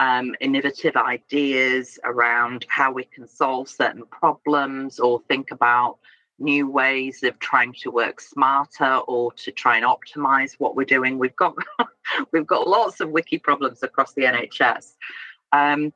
um, 0.00 0.34
innovative 0.40 0.96
ideas 0.96 1.98
around 2.04 2.66
how 2.68 2.92
we 2.92 3.04
can 3.04 3.28
solve 3.28 3.68
certain 3.68 4.04
problems 4.06 4.98
or 4.98 5.20
think 5.28 5.50
about 5.50 5.98
new 6.38 6.68
ways 6.68 7.22
of 7.22 7.38
trying 7.38 7.72
to 7.72 7.90
work 7.90 8.20
smarter 8.20 8.96
or 9.06 9.32
to 9.32 9.52
try 9.52 9.76
and 9.76 9.86
optimize 9.86 10.54
what 10.58 10.76
we're 10.76 10.84
doing. 10.84 11.18
We've 11.18 11.36
got 11.36 11.54
we've 12.32 12.46
got 12.46 12.66
lots 12.66 13.00
of 13.00 13.10
wicked 13.10 13.42
problems 13.42 13.82
across 13.82 14.12
the 14.14 14.22
NHS. 14.22 14.94
Um, 15.52 15.92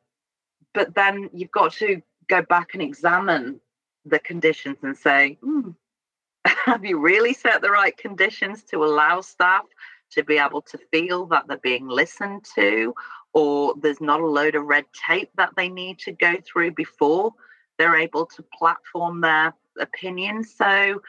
but 0.74 0.94
then 0.94 1.30
you've 1.32 1.50
got 1.50 1.72
to 1.74 2.02
go 2.28 2.42
back 2.42 2.74
and 2.74 2.82
examine 2.82 3.60
the 4.04 4.18
conditions 4.18 4.78
and 4.82 4.96
say, 4.96 5.38
hmm, 5.42 5.70
have 6.46 6.84
you 6.84 6.98
really 6.98 7.32
set 7.32 7.62
the 7.62 7.70
right 7.70 7.96
conditions 7.96 8.62
to 8.64 8.84
allow 8.84 9.20
staff 9.20 9.64
to 10.12 10.22
be 10.22 10.38
able 10.38 10.62
to 10.62 10.78
feel 10.92 11.26
that 11.26 11.46
they're 11.48 11.58
being 11.58 11.88
listened 11.88 12.44
to 12.54 12.94
or 13.32 13.74
there's 13.80 14.00
not 14.00 14.20
a 14.20 14.26
load 14.26 14.54
of 14.54 14.64
red 14.64 14.84
tape 15.08 15.30
that 15.36 15.50
they 15.56 15.68
need 15.68 15.98
to 15.98 16.12
go 16.12 16.34
through 16.46 16.70
before 16.70 17.32
they're 17.78 17.96
able 17.96 18.24
to 18.24 18.44
platform 18.56 19.20
their 19.20 19.52
opinions 19.80 20.54
so 20.54 21.00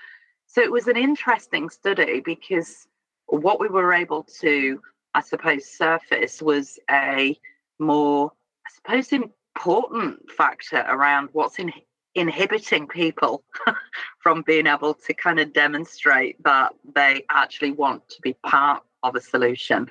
so 0.46 0.62
it 0.62 0.72
was 0.72 0.88
an 0.88 0.98
interesting 0.98 1.70
study 1.70 2.22
because 2.22 2.88
what 3.28 3.60
we 3.60 3.68
were 3.68 3.94
able 3.94 4.24
to 4.24 4.82
i 5.14 5.22
suppose 5.22 5.66
surface 5.66 6.42
was 6.42 6.80
a 6.90 7.38
more 7.80 8.32
i 8.66 8.70
suppose 8.76 9.12
important 9.12 10.32
factor 10.32 10.86
around 10.88 11.30
what's 11.34 11.60
in 11.60 11.72
inhibiting 12.16 12.88
people 12.88 13.44
from 14.20 14.42
being 14.42 14.66
able 14.66 14.96
to 14.96 15.14
kind 15.14 15.40
of 15.40 15.54
demonstrate 15.54 16.42
that 16.44 16.74
they 16.96 17.24
actually 17.30 17.72
want 17.72 18.08
to 18.10 18.20
be 18.22 18.34
part 18.44 18.84
of 19.04 19.16
a 19.16 19.22
solution. 19.22 19.88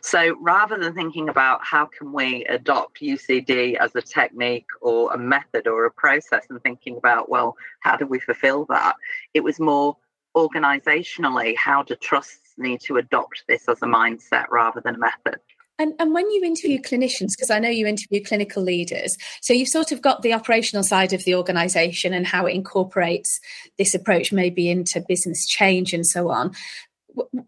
So 0.00 0.36
rather 0.40 0.78
than 0.78 0.94
thinking 0.94 1.28
about 1.28 1.64
how 1.64 1.86
can 1.86 2.12
we 2.12 2.44
adopt 2.44 3.00
UCD 3.00 3.76
as 3.76 3.94
a 3.94 4.02
technique 4.02 4.66
or 4.80 5.12
a 5.12 5.18
method 5.18 5.66
or 5.66 5.86
a 5.86 5.90
process 5.90 6.44
and 6.50 6.62
thinking 6.62 6.96
about, 6.96 7.28
well, 7.28 7.56
how 7.80 7.96
do 7.96 8.06
we 8.06 8.20
fulfill 8.20 8.66
that? 8.66 8.96
It 9.34 9.40
was 9.40 9.58
more 9.58 9.96
organizationally, 10.36 11.56
how 11.56 11.82
do 11.82 11.94
trusts 11.96 12.52
need 12.56 12.80
to 12.82 12.96
adopt 12.98 13.44
this 13.48 13.68
as 13.68 13.78
a 13.82 13.86
mindset 13.86 14.48
rather 14.50 14.80
than 14.80 14.94
a 14.94 14.98
method? 14.98 15.40
And, 15.80 15.94
and 15.98 16.12
when 16.12 16.30
you 16.30 16.44
interview 16.44 16.78
clinicians, 16.78 17.30
because 17.30 17.48
I 17.50 17.58
know 17.58 17.70
you 17.70 17.86
interview 17.86 18.22
clinical 18.22 18.62
leaders, 18.62 19.16
so 19.40 19.54
you've 19.54 19.68
sort 19.68 19.92
of 19.92 20.02
got 20.02 20.20
the 20.20 20.34
operational 20.34 20.84
side 20.84 21.14
of 21.14 21.24
the 21.24 21.34
organisation 21.34 22.12
and 22.12 22.26
how 22.26 22.44
it 22.44 22.54
incorporates 22.54 23.40
this 23.78 23.94
approach 23.94 24.30
maybe 24.30 24.68
into 24.68 25.02
business 25.08 25.46
change 25.46 25.94
and 25.94 26.06
so 26.06 26.28
on. 26.28 26.52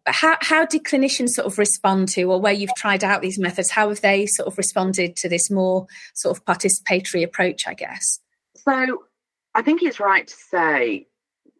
How, 0.06 0.36
how 0.40 0.66
did 0.66 0.84
clinicians 0.84 1.30
sort 1.30 1.46
of 1.46 1.58
respond 1.58 2.08
to, 2.10 2.24
or 2.24 2.40
where 2.40 2.52
you've 2.52 2.74
tried 2.76 3.04
out 3.04 3.22
these 3.22 3.38
methods, 3.38 3.70
how 3.70 3.88
have 3.88 4.00
they 4.00 4.26
sort 4.26 4.46
of 4.46 4.58
responded 4.58 5.16
to 5.16 5.28
this 5.28 5.50
more 5.50 5.86
sort 6.14 6.36
of 6.36 6.44
participatory 6.44 7.22
approach, 7.22 7.66
I 7.66 7.74
guess? 7.74 8.20
So 8.56 9.04
I 9.54 9.62
think 9.62 9.82
it's 9.82 10.00
right 10.00 10.26
to 10.26 10.34
say 10.34 11.06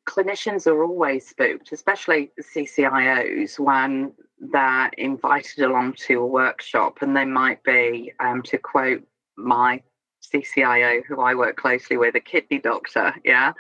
clinicians 0.06 0.66
are 0.66 0.82
always 0.82 1.26
spooked, 1.26 1.72
especially 1.72 2.30
CCIOs, 2.40 3.58
when 3.58 4.12
they're 4.38 4.90
invited 4.98 5.64
along 5.64 5.94
to 5.94 6.20
a 6.20 6.26
workshop 6.26 6.98
and 7.02 7.16
they 7.16 7.24
might 7.24 7.62
be, 7.62 8.12
um, 8.18 8.42
to 8.42 8.58
quote 8.58 9.02
my 9.36 9.82
CCIO, 10.22 11.02
who 11.06 11.20
I 11.20 11.34
work 11.34 11.56
closely 11.56 11.96
with, 11.96 12.14
a 12.14 12.20
kidney 12.20 12.58
doctor, 12.58 13.14
yeah, 13.24 13.52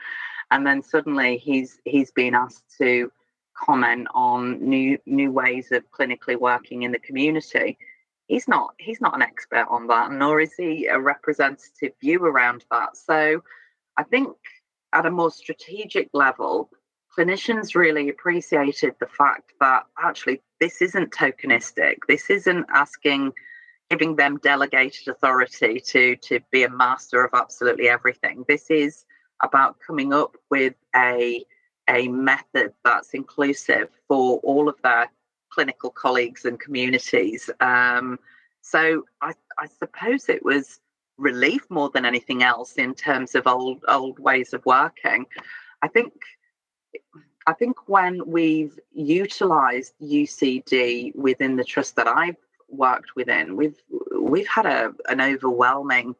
and 0.50 0.66
then 0.66 0.82
suddenly 0.82 1.38
he's 1.38 1.80
he's 1.84 2.10
been 2.10 2.34
asked 2.34 2.64
to 2.78 3.10
comment 3.54 4.08
on 4.14 4.62
new 4.66 4.98
new 5.06 5.30
ways 5.30 5.72
of 5.72 5.90
clinically 5.90 6.38
working 6.38 6.82
in 6.82 6.92
the 6.92 6.98
community. 6.98 7.78
He's 8.26 8.48
not 8.48 8.74
he's 8.78 9.00
not 9.00 9.14
an 9.14 9.22
expert 9.22 9.66
on 9.68 9.86
that, 9.88 10.12
nor 10.12 10.40
is 10.40 10.54
he 10.54 10.86
a 10.86 10.98
representative 10.98 11.92
view 12.00 12.24
around 12.24 12.64
that. 12.70 12.96
So 12.96 13.42
I 13.96 14.02
think 14.04 14.36
at 14.92 15.06
a 15.06 15.10
more 15.10 15.30
strategic 15.30 16.08
level, 16.12 16.70
clinicians 17.16 17.74
really 17.74 18.08
appreciated 18.08 18.94
the 19.00 19.06
fact 19.06 19.52
that 19.60 19.84
actually 19.98 20.40
this 20.60 20.80
isn't 20.80 21.12
tokenistic. 21.12 21.96
This 22.08 22.30
isn't 22.30 22.66
asking, 22.72 23.32
giving 23.90 24.16
them 24.16 24.38
delegated 24.38 25.08
authority 25.08 25.80
to, 25.80 26.16
to 26.16 26.40
be 26.50 26.64
a 26.64 26.70
master 26.70 27.24
of 27.24 27.30
absolutely 27.34 27.88
everything. 27.88 28.44
This 28.48 28.70
is 28.70 29.04
about 29.42 29.76
coming 29.86 30.12
up 30.12 30.36
with 30.50 30.74
a, 30.94 31.44
a 31.92 32.08
method 32.08 32.72
that's 32.84 33.14
inclusive 33.14 33.88
for 34.08 34.38
all 34.38 34.68
of 34.68 34.80
their 34.82 35.10
clinical 35.50 35.90
colleagues 35.90 36.44
and 36.44 36.58
communities. 36.58 37.50
Um, 37.60 38.18
so 38.62 39.04
I, 39.20 39.34
I 39.58 39.66
suppose 39.66 40.28
it 40.28 40.44
was 40.44 40.80
relief 41.18 41.66
more 41.68 41.90
than 41.90 42.04
anything 42.04 42.42
else 42.42 42.72
in 42.74 42.94
terms 42.94 43.34
of 43.34 43.46
old 43.46 43.84
old 43.86 44.18
ways 44.18 44.54
of 44.54 44.64
working. 44.64 45.26
I 45.82 45.88
think 45.88 46.12
I 47.46 47.52
think 47.52 47.88
when 47.88 48.22
we've 48.26 48.78
utilized 48.92 49.94
UCD 50.00 51.14
within 51.14 51.56
the 51.56 51.64
trust 51.64 51.96
that 51.96 52.08
I've 52.08 52.36
worked 52.68 53.14
within, 53.14 53.56
we've 53.56 53.80
we've 54.18 54.48
had 54.48 54.66
a 54.66 54.92
an 55.08 55.20
overwhelming 55.20 56.14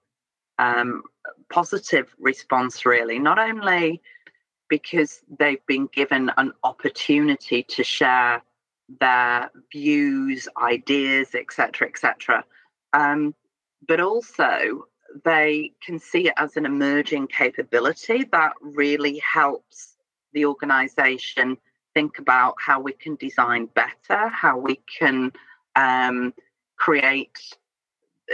um, 0.58 1.02
positive 1.50 2.14
response. 2.18 2.84
Really, 2.84 3.18
not 3.18 3.38
only 3.38 4.02
because 4.72 5.20
they've 5.38 5.66
been 5.66 5.86
given 5.92 6.30
an 6.38 6.50
opportunity 6.64 7.62
to 7.62 7.84
share 7.84 8.42
their 9.00 9.50
views, 9.70 10.48
ideas, 10.56 11.34
etc., 11.34 11.86
etc., 11.86 12.42
um, 12.94 13.34
but 13.86 14.00
also 14.00 14.86
they 15.26 15.72
can 15.84 15.98
see 15.98 16.28
it 16.28 16.32
as 16.38 16.56
an 16.56 16.64
emerging 16.64 17.26
capability 17.26 18.24
that 18.32 18.54
really 18.62 19.18
helps 19.18 19.98
the 20.32 20.46
organization 20.46 21.58
think 21.92 22.18
about 22.18 22.54
how 22.58 22.80
we 22.80 22.92
can 22.92 23.14
design 23.16 23.66
better, 23.74 24.28
how 24.28 24.56
we 24.56 24.80
can 24.98 25.30
um, 25.76 26.32
create, 26.78 27.38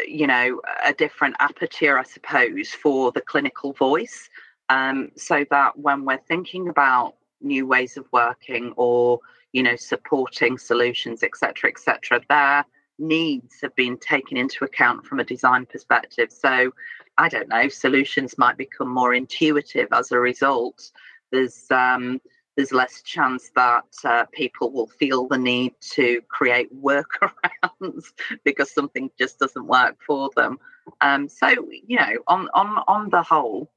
you 0.06 0.28
know, 0.28 0.60
a 0.84 0.92
different 0.92 1.34
aperture, 1.40 1.98
I 1.98 2.04
suppose, 2.04 2.68
for 2.68 3.10
the 3.10 3.22
clinical 3.22 3.72
voice. 3.72 4.30
Um, 4.68 5.10
so 5.16 5.44
that 5.50 5.78
when 5.78 6.04
we're 6.04 6.20
thinking 6.28 6.68
about 6.68 7.14
new 7.40 7.66
ways 7.66 7.96
of 7.96 8.06
working 8.12 8.74
or, 8.76 9.20
you 9.52 9.62
know, 9.62 9.76
supporting 9.76 10.58
solutions, 10.58 11.22
etc., 11.22 11.70
etc., 11.70 12.20
their 12.28 12.64
needs 12.98 13.60
have 13.62 13.74
been 13.76 13.96
taken 13.96 14.36
into 14.36 14.64
account 14.64 15.06
from 15.06 15.20
a 15.20 15.24
design 15.24 15.64
perspective. 15.66 16.30
So 16.32 16.72
I 17.16 17.28
don't 17.28 17.48
know, 17.48 17.68
solutions 17.68 18.36
might 18.36 18.56
become 18.56 18.88
more 18.88 19.14
intuitive 19.14 19.88
as 19.92 20.12
a 20.12 20.18
result 20.18 20.90
there's 21.30 21.66
um, 21.70 22.20
there's 22.56 22.72
less 22.72 23.02
chance 23.02 23.50
that 23.54 23.84
uh, 24.04 24.24
people 24.32 24.72
will 24.72 24.88
feel 24.88 25.28
the 25.28 25.38
need 25.38 25.74
to 25.80 26.20
create 26.28 26.68
workarounds 26.74 28.04
because 28.44 28.72
something 28.72 29.10
just 29.18 29.38
doesn't 29.38 29.66
work 29.66 29.96
for 30.04 30.30
them. 30.34 30.58
Um, 31.00 31.28
so 31.28 31.48
you 31.48 31.98
know, 31.98 32.12
on 32.26 32.48
on 32.54 32.82
on 32.88 33.10
the 33.10 33.22
whole, 33.22 33.70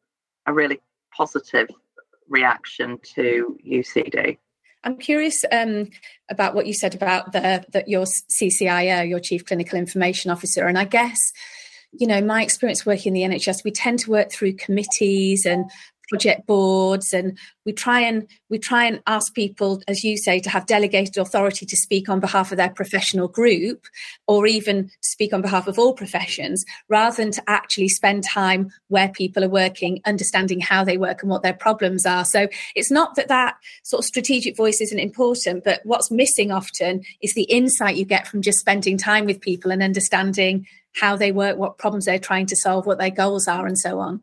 a 0.46 0.54
really 0.54 0.82
positive 1.16 1.70
reaction 2.28 3.00
to 3.16 3.58
UCD. 3.66 4.38
I'm 4.84 4.98
curious 4.98 5.44
um, 5.52 5.90
about 6.30 6.56
what 6.56 6.66
you 6.66 6.74
said 6.74 6.96
about 6.96 7.34
the 7.34 7.64
that 7.70 7.88
your 7.88 8.06
CCIO, 8.06 9.08
your 9.08 9.20
Chief 9.20 9.46
Clinical 9.46 9.78
Information 9.78 10.32
Officer, 10.32 10.66
and 10.66 10.78
I 10.78 10.86
guess 10.86 11.32
you 11.92 12.08
know 12.08 12.22
my 12.22 12.42
experience 12.42 12.86
working 12.86 13.16
in 13.16 13.32
the 13.32 13.38
NHS, 13.38 13.64
we 13.64 13.72
tend 13.72 14.00
to 14.00 14.12
work 14.12 14.32
through 14.32 14.54
committees 14.54 15.46
and 15.46 15.70
project 16.12 16.46
boards 16.46 17.14
and 17.14 17.38
we 17.66 17.72
try 17.72 18.02
and 18.02 18.28
we 18.50 18.60
try 18.60 18.84
and 18.84 19.02
ask 19.08 19.34
people 19.34 19.82
as 19.88 20.04
you 20.04 20.18
say 20.18 20.42
to 20.42 20.50
have 20.50 20.66
delegated 20.66 21.18
authority 21.18 21.66
to 21.66 21.78
speak 21.78 22.10
on 22.10 22.20
behalf 22.20 22.52
of 22.52 22.58
their 22.58 22.70
professional 22.70 23.30
group 23.30 23.88
or 24.28 24.46
even 24.46 24.92
speak 25.00 25.32
on 25.32 25.42
behalf 25.42 25.68
of 25.68 25.80
all 25.80 25.94
professions 25.94 26.66
rather 26.90 27.16
than 27.16 27.32
to 27.32 27.42
actually 27.48 27.88
spend 27.88 28.26
time 28.26 28.70
where 28.90 29.08
people 29.08 29.42
are 29.42 29.50
working 29.50 30.02
understanding 30.06 30.60
how 30.60 30.84
they 30.84 30.98
work 30.98 31.22
and 31.22 31.32
what 31.32 31.44
their 31.44 31.54
problems 31.54 32.06
are. 32.06 32.26
So 32.26 32.50
it's 32.76 32.92
not 32.92 33.16
that 33.16 33.30
that 33.30 33.56
sort 33.84 34.02
of 34.02 34.06
strategic 34.06 34.58
voice 34.58 34.82
isn't 34.82 35.00
important 35.00 35.64
but 35.64 35.80
what's 35.86 36.12
missing 36.12 36.52
often 36.52 37.04
is 37.22 37.36
the 37.36 37.44
insight 37.44 37.96
you 37.96 38.04
get 38.04 38.28
from 38.28 38.42
just 38.42 38.60
spending 38.60 38.98
time 38.98 39.26
with 39.26 39.40
people 39.40 39.72
and 39.72 39.82
understanding 39.82 40.68
how 40.94 41.16
they 41.16 41.32
work 41.32 41.58
what 41.58 41.78
problems 41.78 42.04
they're 42.04 42.20
trying 42.20 42.48
to 42.48 42.56
solve 42.58 42.86
what 42.86 42.98
their 42.98 43.10
goals 43.10 43.48
are 43.48 43.66
and 43.66 43.80
so 43.80 44.00
on 44.00 44.22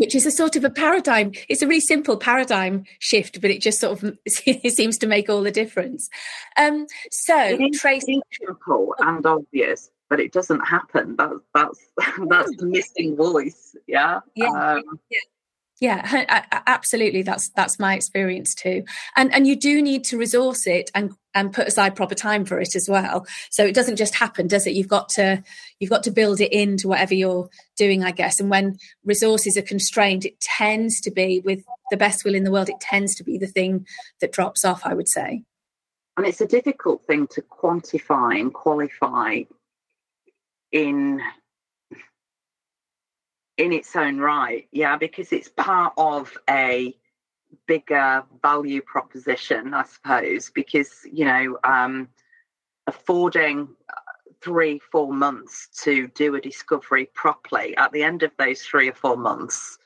which 0.00 0.14
is 0.14 0.24
a 0.24 0.30
sort 0.30 0.56
of 0.56 0.64
a 0.64 0.70
paradigm. 0.70 1.32
It's 1.50 1.60
a 1.60 1.66
really 1.66 1.80
simple 1.80 2.16
paradigm 2.16 2.84
shift, 3.00 3.42
but 3.42 3.50
it 3.50 3.60
just 3.60 3.80
sort 3.80 4.02
of 4.02 4.16
it 4.46 4.72
seems 4.72 4.96
to 4.98 5.06
make 5.06 5.28
all 5.28 5.42
the 5.42 5.50
difference. 5.50 6.08
Um, 6.56 6.86
so, 7.10 7.58
Tracey, 7.74 8.18
simple 8.32 8.94
and 8.98 9.24
obvious, 9.26 9.90
but 10.08 10.18
it 10.18 10.32
doesn't 10.32 10.60
happen. 10.60 11.16
That's 11.16 11.34
that's 11.54 11.78
that's 12.28 12.56
the 12.56 12.66
missing 12.66 13.14
voice. 13.14 13.76
Yeah. 13.86 14.20
Yeah. 14.34 14.48
Um, 14.48 14.98
yeah. 15.10 15.18
Yeah, 15.82 16.36
absolutely. 16.66 17.22
That's 17.22 17.48
that's 17.50 17.78
my 17.78 17.94
experience 17.94 18.54
too. 18.54 18.84
And 19.16 19.32
and 19.32 19.46
you 19.46 19.56
do 19.56 19.80
need 19.80 20.04
to 20.04 20.18
resource 20.18 20.66
it 20.66 20.90
and 20.94 21.14
and 21.34 21.52
put 21.52 21.68
aside 21.68 21.96
proper 21.96 22.14
time 22.14 22.44
for 22.44 22.60
it 22.60 22.74
as 22.74 22.88
well. 22.88 23.26
So 23.50 23.64
it 23.64 23.74
doesn't 23.74 23.96
just 23.96 24.14
happen, 24.14 24.48
does 24.48 24.66
it? 24.66 24.74
You've 24.74 24.88
got 24.88 25.08
to 25.10 25.42
you've 25.78 25.90
got 25.90 26.02
to 26.04 26.10
build 26.10 26.40
it 26.40 26.52
into 26.52 26.88
whatever 26.88 27.14
you're 27.14 27.48
doing, 27.76 28.04
I 28.04 28.10
guess. 28.10 28.40
And 28.40 28.50
when 28.50 28.78
resources 29.04 29.56
are 29.56 29.62
constrained, 29.62 30.24
it 30.24 30.40
tends 30.40 31.00
to 31.02 31.10
be 31.10 31.40
with 31.40 31.64
the 31.90 31.96
best 31.96 32.24
will 32.24 32.34
in 32.34 32.44
the 32.44 32.50
world, 32.50 32.68
it 32.68 32.80
tends 32.80 33.14
to 33.16 33.24
be 33.24 33.38
the 33.38 33.46
thing 33.46 33.86
that 34.20 34.32
drops 34.32 34.64
off, 34.64 34.82
I 34.84 34.94
would 34.94 35.08
say. 35.08 35.42
And 36.16 36.26
it's 36.26 36.40
a 36.40 36.46
difficult 36.46 37.04
thing 37.06 37.28
to 37.28 37.42
quantify 37.42 38.40
and 38.40 38.52
qualify 38.52 39.42
in 40.72 41.20
in 43.56 43.72
its 43.72 43.94
own 43.94 44.18
right, 44.18 44.66
yeah, 44.72 44.96
because 44.96 45.32
it's 45.32 45.48
part 45.48 45.92
of 45.98 46.36
a 46.48 46.96
bigger 47.66 48.22
value 48.42 48.82
proposition, 48.82 49.74
I 49.74 49.84
suppose, 49.84 50.50
because, 50.50 51.06
you 51.10 51.24
know, 51.24 51.58
um, 51.64 52.08
affording 52.86 53.68
three, 54.40 54.80
four 54.90 55.12
months 55.12 55.68
to 55.84 56.08
do 56.08 56.34
a 56.34 56.40
discovery 56.40 57.10
properly, 57.14 57.76
at 57.76 57.92
the 57.92 58.02
end 58.02 58.22
of 58.22 58.32
those 58.38 58.62
three 58.62 58.88
or 58.88 58.94
four 58.94 59.16
months, 59.16 59.78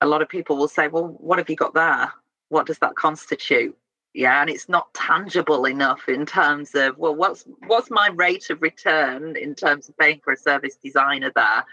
a 0.00 0.06
lot 0.06 0.22
of 0.22 0.28
people 0.28 0.56
will 0.56 0.68
say, 0.68 0.88
well, 0.88 1.16
what 1.18 1.38
have 1.38 1.50
you 1.50 1.56
got 1.56 1.74
there? 1.74 2.12
What 2.48 2.66
does 2.66 2.78
that 2.78 2.96
constitute? 2.96 3.76
Yeah, 4.12 4.40
and 4.40 4.50
it's 4.50 4.68
not 4.68 4.92
tangible 4.94 5.66
enough 5.66 6.08
in 6.08 6.26
terms 6.26 6.74
of, 6.74 6.98
well, 6.98 7.14
what's 7.14 7.44
what's 7.68 7.90
my 7.90 8.08
rate 8.14 8.50
of 8.50 8.60
return 8.60 9.36
in 9.36 9.54
terms 9.54 9.88
of 9.88 9.96
paying 9.98 10.20
for 10.24 10.32
a 10.32 10.36
service 10.36 10.76
designer 10.82 11.30
there? 11.34 11.64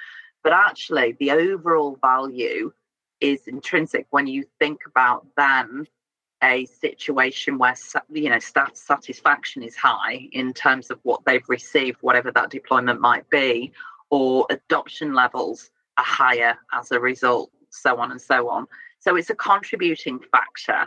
But 0.44 0.54
actually, 0.54 1.18
the 1.20 1.32
overall 1.32 1.98
value 2.00 2.72
is 3.22 3.48
intrinsic 3.48 4.06
when 4.12 4.28
you 4.28 4.46
think 4.60 4.82
about 4.86 5.26
then 5.36 5.88
a 6.44 6.66
situation 6.66 7.58
where 7.58 7.76
you 8.12 8.30
know 8.30 8.38
staff 8.38 8.76
satisfaction 8.76 9.64
is 9.64 9.76
high 9.76 10.28
in 10.34 10.54
terms 10.54 10.92
of 10.92 11.00
what 11.02 11.22
they've 11.26 11.50
received 11.50 11.98
whatever 12.02 12.32
that 12.32 12.52
deployment 12.52 13.02
might 13.02 13.28
be 13.32 13.72
or 14.12 14.46
adoption 14.52 15.14
levels 15.14 15.72
are 15.98 16.04
higher 16.04 16.56
as 16.74 16.92
a 16.92 17.00
result 17.00 17.50
so 17.70 18.00
on 18.00 18.12
and 18.12 18.22
so 18.22 18.50
on. 18.50 18.68
So 19.00 19.16
it's 19.16 19.30
a 19.30 19.36
contributing 19.36 20.20
factor 20.32 20.86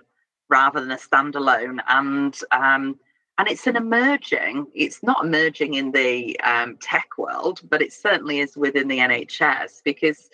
rather 0.48 0.80
than 0.80 0.90
a 0.90 0.96
standalone 0.96 1.78
and 1.88 2.38
um, 2.50 2.98
and 3.38 3.48
it's 3.48 3.66
an 3.66 3.76
emerging 3.76 4.66
it's 4.74 5.02
not 5.02 5.24
emerging 5.24 5.74
in 5.74 5.92
the 5.92 6.38
um, 6.40 6.76
tech 6.82 7.06
world 7.16 7.60
but 7.70 7.80
it 7.80 7.92
certainly 7.92 8.40
is 8.40 8.56
within 8.56 8.88
the 8.88 8.98
nhs 8.98 9.80
because 9.84 10.28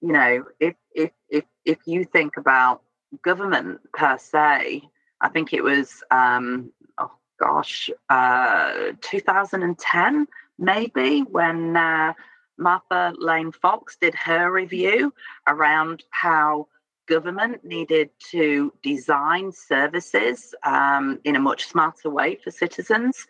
you 0.00 0.12
know, 0.12 0.44
if 0.60 0.74
if 0.94 1.10
if 1.28 1.44
if 1.64 1.78
you 1.86 2.04
think 2.04 2.36
about 2.36 2.82
government 3.22 3.80
per 3.92 4.18
se, 4.18 4.82
I 5.20 5.28
think 5.28 5.52
it 5.52 5.62
was 5.62 6.02
um, 6.10 6.72
oh 6.98 7.12
gosh, 7.40 7.90
uh, 8.08 8.92
2010 9.00 10.26
maybe 10.58 11.20
when 11.20 11.76
uh, 11.76 12.12
Martha 12.58 13.14
Lane 13.18 13.52
Fox 13.52 13.96
did 14.00 14.14
her 14.14 14.50
review 14.50 15.14
around 15.46 16.02
how 16.10 16.66
government 17.06 17.64
needed 17.64 18.10
to 18.30 18.72
design 18.82 19.50
services 19.50 20.54
um, 20.64 21.18
in 21.24 21.36
a 21.36 21.40
much 21.40 21.66
smarter 21.66 22.10
way 22.10 22.38
for 22.42 22.50
citizens. 22.50 23.26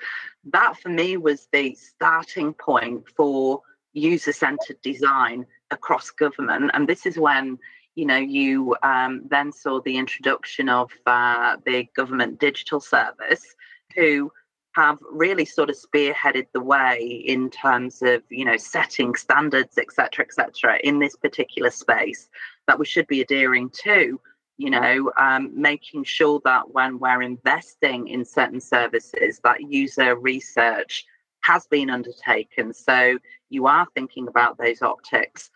That 0.53 0.77
for 0.79 0.89
me 0.89 1.17
was 1.17 1.49
the 1.53 1.75
starting 1.75 2.55
point 2.55 3.05
for 3.17 3.63
user 3.93 4.33
centered 4.33 4.81
design 4.83 5.47
across 5.71 6.11
government. 6.11 6.71
And 6.75 6.89
this 6.89 7.07
is 7.07 7.19
when 7.19 7.59
you 7.95 8.07
know 8.07 8.17
you 8.17 8.77
um, 8.83 9.23
then 9.29 9.53
saw 9.53 9.81
the 9.81 9.97
introduction 9.97 10.69
of 10.69 10.91
uh, 11.07 11.57
the 11.65 11.87
government 11.97 12.39
digital 12.39 12.81
service, 12.81 13.55
who 13.95 14.33
have 14.73 14.99
really 15.11 15.45
sort 15.45 15.71
of 15.71 15.77
spearheaded 15.77 16.47
the 16.53 16.61
way 16.61 17.01
in 17.27 17.51
terms 17.51 18.01
of 18.03 18.23
you 18.31 18.45
know 18.45 18.57
setting 18.57 19.15
standards, 19.15 19.79
etc., 19.79 20.25
etc., 20.25 20.79
in 20.85 20.99
this 20.99 21.17
particular 21.17 21.71
space 21.71 22.29
that 22.67 22.79
we 22.79 22.87
should 22.87 23.07
be 23.07 23.21
adhering 23.21 23.71
to. 23.71 24.21
You 24.61 24.71
know, 24.71 25.13
um, 25.17 25.53
making 25.55 26.03
sure 26.03 26.41
that 26.45 26.73
when 26.73 26.99
we're 26.99 27.23
investing 27.23 28.09
in 28.09 28.25
certain 28.25 28.61
services, 28.61 29.41
that 29.45 29.61
user 29.61 30.17
research 30.17 31.07
has 31.43 31.67
been 31.67 31.91
undertaken. 31.91 32.75
So 32.75 33.19
you 33.51 33.67
are 33.67 33.87
thinking 33.95 34.29
about 34.29 34.59
those 34.59 34.83
optics. 34.83 35.51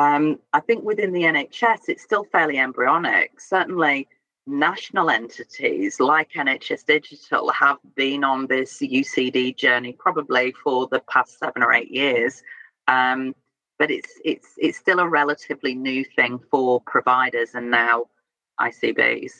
Um, 0.00 0.38
I 0.54 0.60
think 0.60 0.82
within 0.82 1.12
the 1.12 1.24
NHS, 1.24 1.88
it's 1.88 2.02
still 2.02 2.24
fairly 2.24 2.56
embryonic. 2.58 3.38
Certainly, 3.38 4.08
national 4.46 5.10
entities 5.10 6.00
like 6.00 6.32
NHS 6.32 6.86
Digital 6.86 7.50
have 7.50 7.76
been 7.96 8.24
on 8.24 8.46
this 8.46 8.78
UCD 8.78 9.54
journey 9.54 9.92
probably 9.92 10.52
for 10.64 10.88
the 10.90 11.00
past 11.00 11.38
seven 11.38 11.62
or 11.62 11.74
eight 11.74 11.90
years. 11.90 12.42
Um, 12.88 13.34
but 13.78 13.90
it's 13.90 14.12
it's 14.24 14.48
it's 14.56 14.78
still 14.78 15.00
a 15.00 15.08
relatively 15.08 15.74
new 15.74 16.02
thing 16.16 16.40
for 16.50 16.80
providers 16.80 17.50
and 17.54 17.70
now 17.70 18.06
ICBs. 18.58 19.32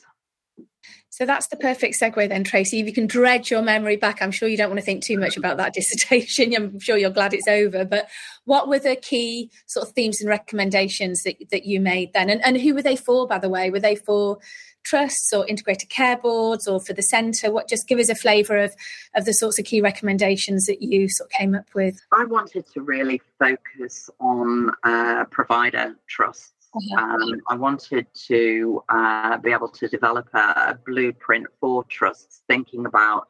So 1.10 1.26
that's 1.26 1.48
the 1.48 1.56
perfect 1.56 1.96
segue 2.00 2.28
then, 2.28 2.44
Tracey. 2.44 2.80
If 2.80 2.86
you 2.86 2.92
can 2.92 3.06
dredge 3.06 3.50
your 3.50 3.62
memory 3.62 3.96
back, 3.96 4.22
I'm 4.22 4.30
sure 4.30 4.48
you 4.48 4.56
don't 4.56 4.70
want 4.70 4.78
to 4.78 4.84
think 4.84 5.02
too 5.02 5.18
much 5.18 5.36
about 5.36 5.56
that 5.56 5.74
dissertation. 5.74 6.54
I'm 6.54 6.78
sure 6.80 6.96
you're 6.96 7.10
glad 7.10 7.34
it's 7.34 7.48
over. 7.48 7.84
But 7.84 8.08
what 8.44 8.68
were 8.68 8.78
the 8.78 8.96
key 8.96 9.50
sort 9.66 9.86
of 9.86 9.92
themes 9.92 10.20
and 10.20 10.28
recommendations 10.30 11.24
that, 11.24 11.36
that 11.50 11.66
you 11.66 11.80
made 11.80 12.12
then? 12.12 12.30
And, 12.30 12.42
and 12.44 12.60
who 12.60 12.74
were 12.74 12.82
they 12.82 12.96
for, 12.96 13.26
by 13.26 13.38
the 13.38 13.48
way? 13.48 13.70
Were 13.70 13.80
they 13.80 13.96
for 13.96 14.38
trusts 14.82 15.32
or 15.32 15.46
integrated 15.46 15.90
care 15.90 16.16
boards 16.16 16.66
or 16.66 16.80
for 16.80 16.92
the 16.92 17.02
centre? 17.02 17.52
What 17.52 17.68
just 17.68 17.88
give 17.88 17.98
us 17.98 18.08
a 18.08 18.14
flavour 18.14 18.56
of, 18.56 18.74
of 19.14 19.24
the 19.24 19.34
sorts 19.34 19.58
of 19.58 19.64
key 19.64 19.80
recommendations 19.80 20.66
that 20.66 20.80
you 20.80 21.08
sort 21.08 21.28
of 21.28 21.32
came 21.32 21.54
up 21.54 21.66
with? 21.74 22.00
I 22.12 22.24
wanted 22.24 22.66
to 22.72 22.82
really 22.82 23.20
focus 23.38 24.08
on 24.20 24.70
uh, 24.84 25.24
provider 25.24 25.96
trusts. 26.06 26.59
Um, 26.96 27.40
I 27.48 27.56
wanted 27.56 28.06
to 28.28 28.82
uh, 28.88 29.38
be 29.38 29.50
able 29.50 29.68
to 29.70 29.88
develop 29.88 30.28
a, 30.34 30.38
a, 30.38 30.78
blueprint 30.86 31.46
for 31.60 31.82
trusts 31.84 32.42
thinking 32.48 32.86
about 32.86 33.28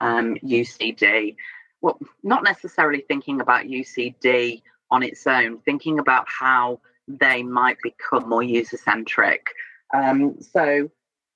um, 0.00 0.34
UCD. 0.42 1.36
Well, 1.80 1.98
not 2.24 2.42
necessarily 2.42 3.04
thinking 3.06 3.40
about 3.40 3.66
UCD 3.66 4.62
on 4.90 5.04
its 5.04 5.24
own, 5.26 5.58
thinking 5.60 6.00
about 6.00 6.26
how 6.28 6.80
they 7.06 7.44
might 7.44 7.76
become 7.82 8.28
more 8.28 8.42
user 8.42 8.76
centric. 8.76 9.46
Um, 9.94 10.40
so, 10.40 10.90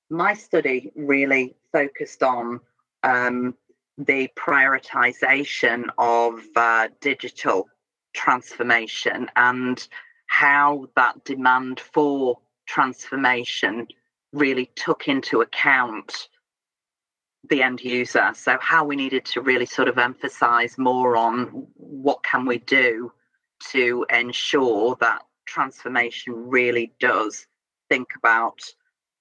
my 0.09 0.33
study 0.33 0.91
really 0.95 1.55
focused 1.71 2.21
on 2.21 2.59
um, 3.03 3.55
the 3.97 4.29
prioritization 4.35 5.85
of 5.97 6.41
uh, 6.55 6.89
digital 6.99 7.69
transformation 8.13 9.29
and 9.35 9.87
how 10.39 10.85
that 10.97 11.23
demand 11.23 11.79
for 11.79 12.37
transformation 12.65 13.87
really 14.33 14.69
took 14.75 15.07
into 15.07 15.39
account 15.39 16.27
the 17.49 17.63
end 17.63 17.81
user. 17.81 18.31
So 18.33 18.57
how 18.59 18.83
we 18.83 18.97
needed 18.97 19.23
to 19.27 19.39
really 19.39 19.65
sort 19.65 19.87
of 19.87 19.97
emphasize 19.97 20.77
more 20.77 21.15
on 21.15 21.67
what 21.75 22.21
can 22.23 22.45
we 22.45 22.57
do 22.57 23.13
to 23.71 24.05
ensure 24.09 24.97
that 24.99 25.21
transformation 25.45 26.33
really 26.35 26.91
does 26.99 27.47
think 27.87 28.09
about 28.17 28.59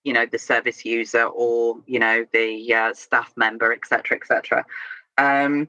you 0.03 0.12
know 0.12 0.27
the 0.27 0.38
service 0.38 0.85
user 0.85 1.24
or 1.24 1.77
you 1.87 1.98
know 1.98 2.27
the 2.33 2.74
uh, 2.74 2.92
staff 2.92 3.33
member 3.37 3.72
etc 3.72 4.16
etc 4.16 4.64
um, 5.18 5.68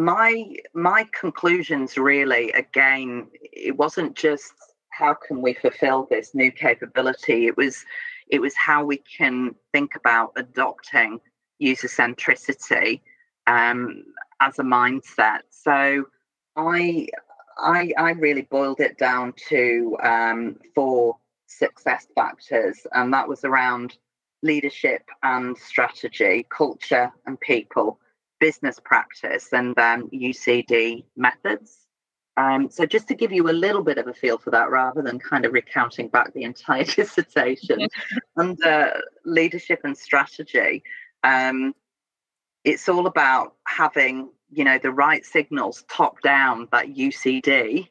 my 0.00 0.46
my 0.72 1.06
conclusions 1.12 1.98
really 1.98 2.50
again 2.52 3.26
it 3.42 3.76
wasn't 3.76 4.16
just 4.16 4.54
how 4.88 5.12
can 5.12 5.42
we 5.42 5.52
fulfill 5.52 6.06
this 6.10 6.34
new 6.34 6.50
capability 6.50 7.46
it 7.46 7.56
was 7.56 7.84
it 8.30 8.40
was 8.40 8.54
how 8.54 8.82
we 8.82 8.96
can 8.96 9.54
think 9.72 9.94
about 9.96 10.32
adopting 10.36 11.20
user 11.58 11.88
centricity 11.88 13.00
um, 13.46 14.04
as 14.40 14.58
a 14.58 14.62
mindset. 14.62 15.40
So 15.50 16.06
i 16.56 17.06
i 17.58 17.92
i 17.98 18.10
really 18.12 18.42
boiled 18.42 18.80
it 18.80 18.96
down 18.96 19.34
to 19.48 19.96
um, 20.02 20.56
four 20.74 21.16
success 21.46 22.06
factors 22.14 22.86
and 22.92 23.12
that 23.12 23.28
was 23.28 23.44
around 23.44 23.98
leadership 24.42 25.02
and 25.22 25.56
strategy 25.58 26.46
culture 26.48 27.12
and 27.26 27.38
people 27.40 27.98
business 28.40 28.80
practice 28.82 29.52
and 29.52 29.78
um, 29.78 30.08
UCD 30.10 31.04
methods. 31.16 31.86
Um, 32.36 32.70
so 32.70 32.86
just 32.86 33.06
to 33.08 33.14
give 33.14 33.32
you 33.32 33.50
a 33.50 33.52
little 33.52 33.82
bit 33.82 33.98
of 33.98 34.06
a 34.06 34.14
feel 34.14 34.38
for 34.38 34.50
that, 34.50 34.70
rather 34.70 35.02
than 35.02 35.18
kind 35.18 35.44
of 35.44 35.52
recounting 35.52 36.08
back 36.08 36.32
the 36.32 36.44
entire 36.44 36.84
dissertation, 36.96 37.88
under 38.36 39.00
leadership 39.24 39.80
and 39.84 39.96
strategy, 39.96 40.82
um, 41.22 41.74
it's 42.64 42.88
all 42.88 43.06
about 43.06 43.54
having 43.66 44.30
you 44.50 44.64
know 44.64 44.78
the 44.78 44.90
right 44.90 45.24
signals 45.24 45.84
top 45.88 46.20
down 46.22 46.68
that 46.72 46.88
UCD 46.88 47.88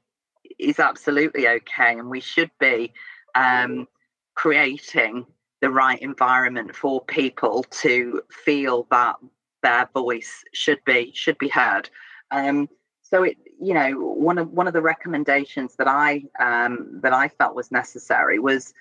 is 0.57 0.79
absolutely 0.79 1.47
okay, 1.47 1.97
and 1.97 2.09
we 2.09 2.19
should 2.19 2.51
be 2.59 2.91
um, 3.35 3.87
creating 4.35 5.25
the 5.61 5.69
right 5.69 5.99
environment 6.01 6.75
for 6.75 7.03
people 7.05 7.63
to 7.69 8.21
feel 8.31 8.87
that 8.89 9.15
their 9.61 9.89
voice 9.93 10.43
should 10.53 10.79
be 10.85 11.11
should 11.13 11.37
be 11.37 11.49
heard. 11.49 11.89
Um, 12.31 12.69
so 13.01 13.23
it, 13.23 13.37
you 13.59 13.73
know, 13.73 13.91
one 13.91 14.37
of 14.37 14.51
one 14.51 14.67
of 14.67 14.73
the 14.73 14.81
recommendations 14.81 15.75
that 15.77 15.87
I 15.87 16.23
um, 16.39 16.99
that 17.01 17.13
I 17.13 17.27
felt 17.27 17.55
was 17.55 17.71
necessary 17.71 18.39
was 18.39 18.73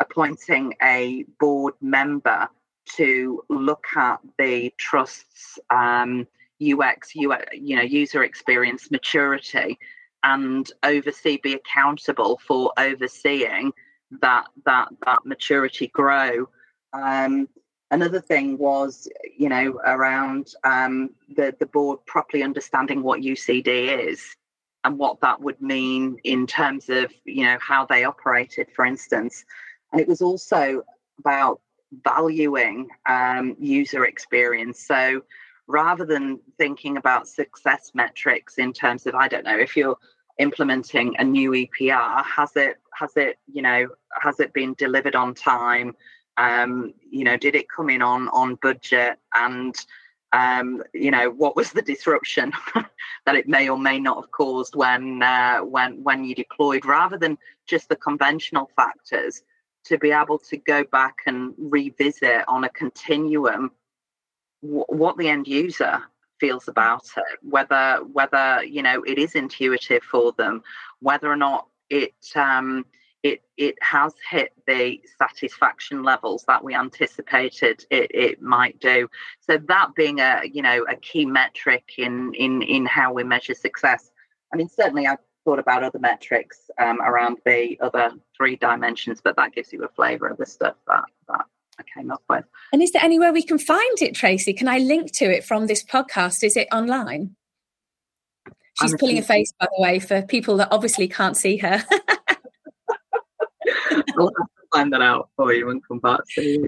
appointing 0.00 0.74
a 0.82 1.24
board 1.40 1.74
member 1.80 2.48
to 2.96 3.42
look 3.48 3.86
at 3.96 4.20
the 4.38 4.72
trust's 4.76 5.58
um, 5.70 6.26
UX, 6.62 7.12
UX, 7.16 7.44
you 7.52 7.76
know, 7.76 7.82
user 7.82 8.22
experience 8.22 8.90
maturity, 8.90 9.78
and 10.22 10.70
oversee, 10.82 11.38
be 11.42 11.54
accountable 11.54 12.40
for 12.46 12.72
overseeing 12.78 13.72
that 14.20 14.46
that 14.64 14.88
that 15.04 15.20
maturity 15.24 15.88
grow. 15.88 16.48
Um, 16.92 17.48
another 17.90 18.20
thing 18.20 18.58
was, 18.58 19.08
you 19.36 19.48
know, 19.48 19.80
around 19.84 20.52
um, 20.64 21.10
the 21.34 21.54
the 21.58 21.66
board 21.66 22.04
properly 22.06 22.42
understanding 22.42 23.02
what 23.02 23.20
UCD 23.20 24.08
is 24.08 24.36
and 24.84 24.98
what 24.98 25.20
that 25.20 25.40
would 25.40 25.60
mean 25.60 26.16
in 26.24 26.46
terms 26.46 26.88
of, 26.88 27.12
you 27.24 27.44
know, 27.44 27.58
how 27.60 27.84
they 27.86 28.04
operated, 28.04 28.68
for 28.74 28.84
instance. 28.84 29.44
And 29.92 30.00
it 30.00 30.08
was 30.08 30.22
also 30.22 30.82
about 31.18 31.60
valuing 32.04 32.88
um, 33.06 33.56
user 33.58 34.04
experience. 34.04 34.80
So 34.86 35.22
rather 35.66 36.04
than 36.04 36.40
thinking 36.58 36.96
about 36.96 37.28
success 37.28 37.90
metrics 37.94 38.58
in 38.58 38.72
terms 38.72 39.06
of, 39.06 39.14
I 39.14 39.28
don't 39.28 39.44
know, 39.44 39.58
if 39.58 39.76
you're 39.76 39.96
implementing 40.38 41.16
a 41.18 41.24
new 41.24 41.50
EPR, 41.52 42.24
has 42.24 42.52
it 42.56 42.76
has 42.94 43.16
it 43.16 43.38
you 43.52 43.62
know 43.62 43.88
has 44.20 44.40
it 44.40 44.52
been 44.52 44.74
delivered 44.74 45.14
on 45.16 45.34
time? 45.34 45.94
Um, 46.36 46.94
you 47.10 47.24
know, 47.24 47.36
did 47.36 47.54
it 47.54 47.68
come 47.68 47.90
in 47.90 48.02
on 48.02 48.28
on 48.28 48.56
budget? 48.56 49.18
And 49.34 49.74
um, 50.32 50.82
you 50.92 51.10
know, 51.10 51.30
what 51.30 51.56
was 51.56 51.72
the 51.72 51.82
disruption 51.82 52.52
that 53.26 53.36
it 53.36 53.48
may 53.48 53.68
or 53.68 53.78
may 53.78 53.98
not 53.98 54.16
have 54.16 54.30
caused 54.30 54.74
when 54.74 55.22
uh, 55.22 55.60
when 55.60 56.02
when 56.02 56.24
you 56.24 56.34
deployed, 56.34 56.84
rather 56.84 57.18
than 57.18 57.38
just 57.66 57.88
the 57.88 57.96
conventional 57.96 58.70
factors? 58.76 59.42
To 59.86 59.98
be 59.98 60.10
able 60.10 60.40
to 60.40 60.56
go 60.56 60.82
back 60.82 61.18
and 61.26 61.54
revisit 61.58 62.42
on 62.48 62.64
a 62.64 62.68
continuum 62.70 63.70
w- 64.62 64.84
what 64.88 65.16
the 65.16 65.28
end 65.28 65.46
user 65.46 66.02
feels 66.40 66.68
about 66.68 67.04
it 67.16 67.38
whether 67.42 68.00
whether 68.12 68.62
you 68.64 68.82
know 68.82 69.02
it 69.02 69.18
is 69.18 69.34
intuitive 69.34 70.02
for 70.02 70.32
them 70.32 70.62
whether 71.00 71.30
or 71.30 71.36
not 71.36 71.66
it 71.88 72.14
um 72.34 72.84
it 73.26 73.42
it 73.56 73.74
has 73.80 74.12
hit 74.30 74.52
the 74.66 75.00
satisfaction 75.18 76.02
levels 76.02 76.44
that 76.46 76.62
we 76.62 76.74
anticipated 76.74 77.84
it, 77.90 78.10
it 78.14 78.42
might 78.42 78.78
do 78.80 79.08
so 79.40 79.58
that 79.68 79.88
being 79.94 80.20
a 80.20 80.42
you 80.52 80.62
know 80.62 80.84
a 80.88 80.96
key 80.96 81.26
metric 81.26 81.84
in 81.98 82.32
in 82.34 82.62
in 82.62 82.86
how 82.86 83.12
we 83.12 83.24
measure 83.24 83.54
success 83.54 84.10
i 84.52 84.56
mean 84.56 84.68
certainly 84.68 85.06
i 85.06 85.16
thought 85.44 85.58
about 85.58 85.84
other 85.84 86.00
metrics 86.00 86.70
um, 86.78 87.00
around 87.02 87.38
the 87.44 87.78
other 87.80 88.10
three 88.36 88.56
dimensions 88.56 89.20
but 89.22 89.36
that 89.36 89.52
gives 89.52 89.72
you 89.72 89.84
a 89.84 89.88
flavor 89.88 90.26
of 90.28 90.38
the 90.38 90.46
stuff 90.46 90.76
that 90.88 91.04
that 91.28 91.44
I 91.78 91.82
came 91.94 92.10
up 92.10 92.22
with. 92.30 92.46
And 92.72 92.82
is 92.82 92.90
there 92.92 93.04
anywhere 93.04 93.34
we 93.34 93.42
can 93.42 93.58
find 93.58 94.00
it, 94.00 94.14
Tracey? 94.14 94.54
Can 94.54 94.66
I 94.66 94.78
link 94.78 95.12
to 95.16 95.26
it 95.26 95.44
from 95.44 95.66
this 95.66 95.84
podcast? 95.84 96.42
Is 96.42 96.56
it 96.56 96.68
online? 96.72 97.36
She's 98.80 98.92
I'm 98.92 98.98
pulling 98.98 99.18
a 99.18 99.22
face, 99.22 99.52
by 99.60 99.66
the 99.66 99.82
way, 99.82 99.98
for 99.98 100.22
people 100.22 100.56
that 100.56 100.68
obviously 100.70 101.06
can't 101.06 101.36
see 101.36 101.58
her. 101.58 101.84
I'll 104.18 104.32
have 104.38 104.46
to 104.46 104.68
find 104.72 104.92
that 104.92 105.02
out 105.02 105.30
for 105.36 105.52
you 105.52 105.70
and 105.70 105.86
come 105.86 105.98
back 105.98 106.20
to 106.34 106.42
you. 106.42 106.66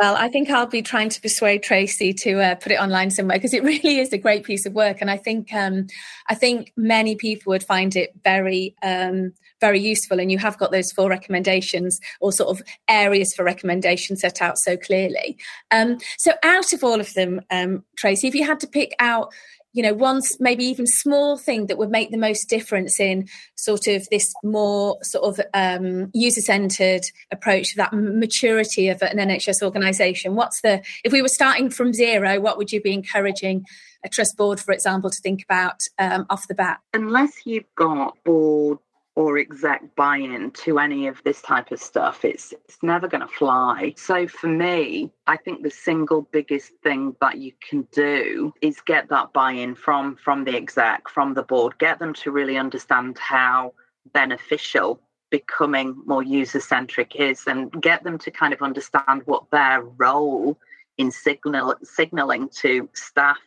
Well, 0.00 0.16
I 0.16 0.28
think 0.28 0.50
I'll 0.50 0.66
be 0.66 0.82
trying 0.82 1.10
to 1.10 1.20
persuade 1.20 1.62
Tracey 1.62 2.12
to 2.14 2.40
uh, 2.40 2.54
put 2.54 2.72
it 2.72 2.80
online 2.80 3.10
somewhere 3.10 3.36
because 3.36 3.54
it 3.54 3.62
really 3.64 3.98
is 3.98 4.12
a 4.12 4.18
great 4.18 4.44
piece 4.44 4.66
of 4.66 4.72
work, 4.72 4.98
and 5.00 5.10
I 5.10 5.16
think 5.16 5.52
um, 5.52 5.86
I 6.28 6.34
think 6.34 6.72
many 6.76 7.16
people 7.16 7.50
would 7.50 7.64
find 7.64 7.94
it 7.96 8.12
very 8.24 8.74
um, 8.82 9.32
very 9.60 9.78
useful. 9.78 10.18
And 10.18 10.32
you 10.32 10.38
have 10.38 10.58
got 10.58 10.72
those 10.72 10.90
four 10.90 11.08
recommendations 11.08 12.00
or 12.20 12.32
sort 12.32 12.48
of 12.48 12.64
areas 12.88 13.34
for 13.34 13.44
recommendation 13.44 14.16
set 14.16 14.40
out 14.42 14.58
so 14.58 14.76
clearly. 14.76 15.36
Um, 15.70 15.98
so, 16.18 16.32
out 16.42 16.72
of 16.72 16.82
all 16.82 17.00
of 17.00 17.12
them, 17.14 17.40
um, 17.50 17.84
Tracey, 17.96 18.28
if 18.28 18.34
you 18.34 18.44
had 18.44 18.60
to 18.60 18.66
pick 18.66 18.94
out 18.98 19.32
you 19.72 19.82
know, 19.82 19.94
one 19.94 20.20
maybe 20.38 20.64
even 20.64 20.86
small 20.86 21.36
thing 21.36 21.66
that 21.66 21.78
would 21.78 21.90
make 21.90 22.10
the 22.10 22.18
most 22.18 22.48
difference 22.48 22.98
in 22.98 23.28
sort 23.54 23.86
of 23.86 24.08
this 24.10 24.32
more 24.42 24.98
sort 25.02 25.38
of 25.38 25.46
um, 25.54 26.10
user 26.12 26.40
centered 26.40 27.02
approach, 27.30 27.74
that 27.76 27.92
maturity 27.92 28.88
of 28.88 29.02
an 29.02 29.18
NHS 29.18 29.62
organisation? 29.62 30.34
What's 30.34 30.60
the, 30.62 30.82
if 31.04 31.12
we 31.12 31.22
were 31.22 31.28
starting 31.28 31.70
from 31.70 31.92
zero, 31.92 32.40
what 32.40 32.58
would 32.58 32.72
you 32.72 32.80
be 32.80 32.92
encouraging 32.92 33.64
a 34.04 34.08
trust 34.08 34.36
board, 34.36 34.58
for 34.60 34.72
example, 34.72 35.10
to 35.10 35.20
think 35.20 35.42
about 35.44 35.82
um, 35.98 36.26
off 36.30 36.48
the 36.48 36.54
bat? 36.54 36.80
Unless 36.92 37.46
you've 37.46 37.74
got 37.76 38.16
board 38.24 38.78
or 39.16 39.38
exec 39.38 39.94
buy-in 39.96 40.50
to 40.52 40.78
any 40.78 41.06
of 41.06 41.22
this 41.24 41.42
type 41.42 41.70
of 41.72 41.80
stuff. 41.80 42.24
It's 42.24 42.52
it's 42.52 42.78
never 42.82 43.08
going 43.08 43.20
to 43.20 43.26
fly. 43.26 43.94
So 43.96 44.26
for 44.26 44.48
me 44.48 45.10
i 45.26 45.36
think 45.36 45.62
the 45.62 45.70
single 45.70 46.22
biggest 46.32 46.72
thing 46.82 47.14
that 47.20 47.38
you 47.38 47.52
can 47.68 47.86
do 47.92 48.52
is 48.60 48.80
get 48.80 49.08
that 49.08 49.32
buy-in 49.32 49.74
from 49.74 50.16
from 50.16 50.44
the 50.44 50.56
exec 50.56 51.08
from 51.08 51.34
the 51.34 51.42
board. 51.42 51.78
Get 51.78 51.98
them 51.98 52.14
to 52.14 52.30
really 52.30 52.56
understand 52.56 53.18
how 53.18 53.74
beneficial 54.12 55.00
becoming 55.30 56.02
more 56.06 56.22
user 56.22 56.60
centric 56.60 57.16
is 57.16 57.44
and 57.46 57.70
get 57.80 58.02
them 58.02 58.18
to 58.18 58.30
kind 58.30 58.52
of 58.52 58.62
understand 58.62 59.22
what 59.26 59.48
their 59.50 59.82
role 59.82 60.58
in 60.98 61.10
signal 61.10 61.74
signaling 61.82 62.48
to 62.48 62.88
staff 62.92 63.38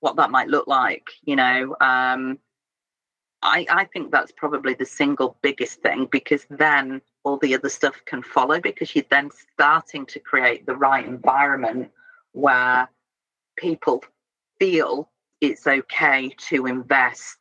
what 0.00 0.16
that 0.16 0.30
might 0.30 0.48
look 0.48 0.66
like 0.66 1.10
you 1.24 1.36
know 1.36 1.76
um, 1.80 2.38
I, 3.42 3.66
I 3.70 3.84
think 3.84 4.10
that's 4.10 4.32
probably 4.32 4.74
the 4.74 4.84
single 4.84 5.36
biggest 5.40 5.80
thing 5.80 6.08
because 6.10 6.46
then 6.50 7.00
all 7.24 7.38
the 7.38 7.54
other 7.54 7.68
stuff 7.68 8.02
can 8.04 8.22
follow 8.22 8.60
because 8.60 8.94
you're 8.94 9.04
then 9.10 9.30
starting 9.52 10.04
to 10.06 10.20
create 10.20 10.66
the 10.66 10.76
right 10.76 11.06
environment 11.06 11.90
where 12.32 12.88
people 13.56 14.04
feel 14.58 15.08
it's 15.40 15.66
okay 15.66 16.34
to 16.48 16.66
invest 16.66 17.38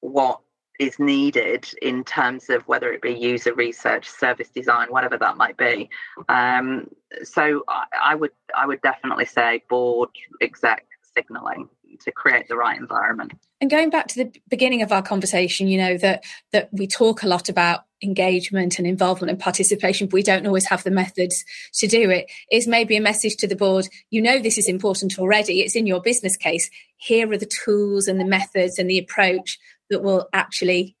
what 0.00 0.40
is 0.78 0.98
needed 0.98 1.68
in 1.82 2.04
terms 2.04 2.50
of 2.50 2.62
whether 2.68 2.92
it 2.92 3.02
be 3.02 3.12
user 3.12 3.52
research, 3.54 4.08
service 4.08 4.48
design, 4.48 4.88
whatever 4.88 5.18
that 5.18 5.36
might 5.36 5.56
be. 5.56 5.90
Um, 6.28 6.88
so 7.24 7.64
I, 7.68 7.84
I 8.02 8.14
would 8.14 8.30
I 8.56 8.66
would 8.66 8.80
definitely 8.82 9.24
say 9.24 9.64
board 9.68 10.10
exec 10.40 10.86
signaling 11.14 11.68
to 12.00 12.12
create 12.12 12.48
the 12.48 12.56
right 12.56 12.78
environment. 12.78 13.32
And 13.60 13.70
going 13.70 13.90
back 13.90 14.06
to 14.08 14.24
the 14.24 14.32
beginning 14.48 14.82
of 14.82 14.92
our 14.92 15.02
conversation, 15.02 15.66
you 15.66 15.78
know 15.78 15.96
that 15.98 16.24
that 16.52 16.68
we 16.72 16.86
talk 16.86 17.22
a 17.22 17.28
lot 17.28 17.48
about 17.48 17.80
engagement 18.02 18.78
and 18.78 18.86
involvement 18.86 19.30
and 19.30 19.40
participation, 19.40 20.06
but 20.06 20.14
we 20.14 20.22
don't 20.22 20.46
always 20.46 20.66
have 20.66 20.84
the 20.84 20.90
methods 20.90 21.44
to 21.74 21.88
do 21.88 22.08
it. 22.10 22.30
Is 22.52 22.68
maybe 22.68 22.96
a 22.96 23.00
message 23.00 23.36
to 23.38 23.48
the 23.48 23.56
board, 23.56 23.88
you 24.10 24.22
know 24.22 24.38
this 24.38 24.58
is 24.58 24.68
important 24.68 25.18
already, 25.18 25.60
it's 25.60 25.74
in 25.74 25.86
your 25.86 26.00
business 26.00 26.36
case. 26.36 26.70
Here 26.96 27.30
are 27.32 27.38
the 27.38 27.46
tools 27.64 28.06
and 28.06 28.20
the 28.20 28.24
methods 28.24 28.78
and 28.78 28.88
the 28.88 28.98
approach 28.98 29.58
that 29.90 30.02
will 30.02 30.28
actually 30.32 30.96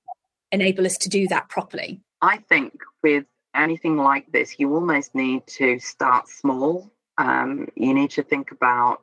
enable 0.50 0.86
us 0.86 0.96
to 0.98 1.08
do 1.08 1.28
that 1.28 1.48
properly. 1.48 2.00
I 2.20 2.38
think 2.38 2.80
with 3.02 3.26
anything 3.54 3.96
like 3.96 4.30
this, 4.32 4.58
you 4.58 4.74
almost 4.74 5.14
need 5.14 5.46
to 5.46 5.78
start 5.78 6.28
small. 6.28 6.90
Um, 7.18 7.68
you 7.76 7.94
need 7.94 8.10
to 8.12 8.22
think 8.22 8.50
about 8.50 9.02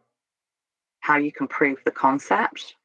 how 0.99 1.17
you 1.17 1.31
can 1.31 1.47
prove 1.47 1.77
the 1.85 1.91
concept. 1.91 2.75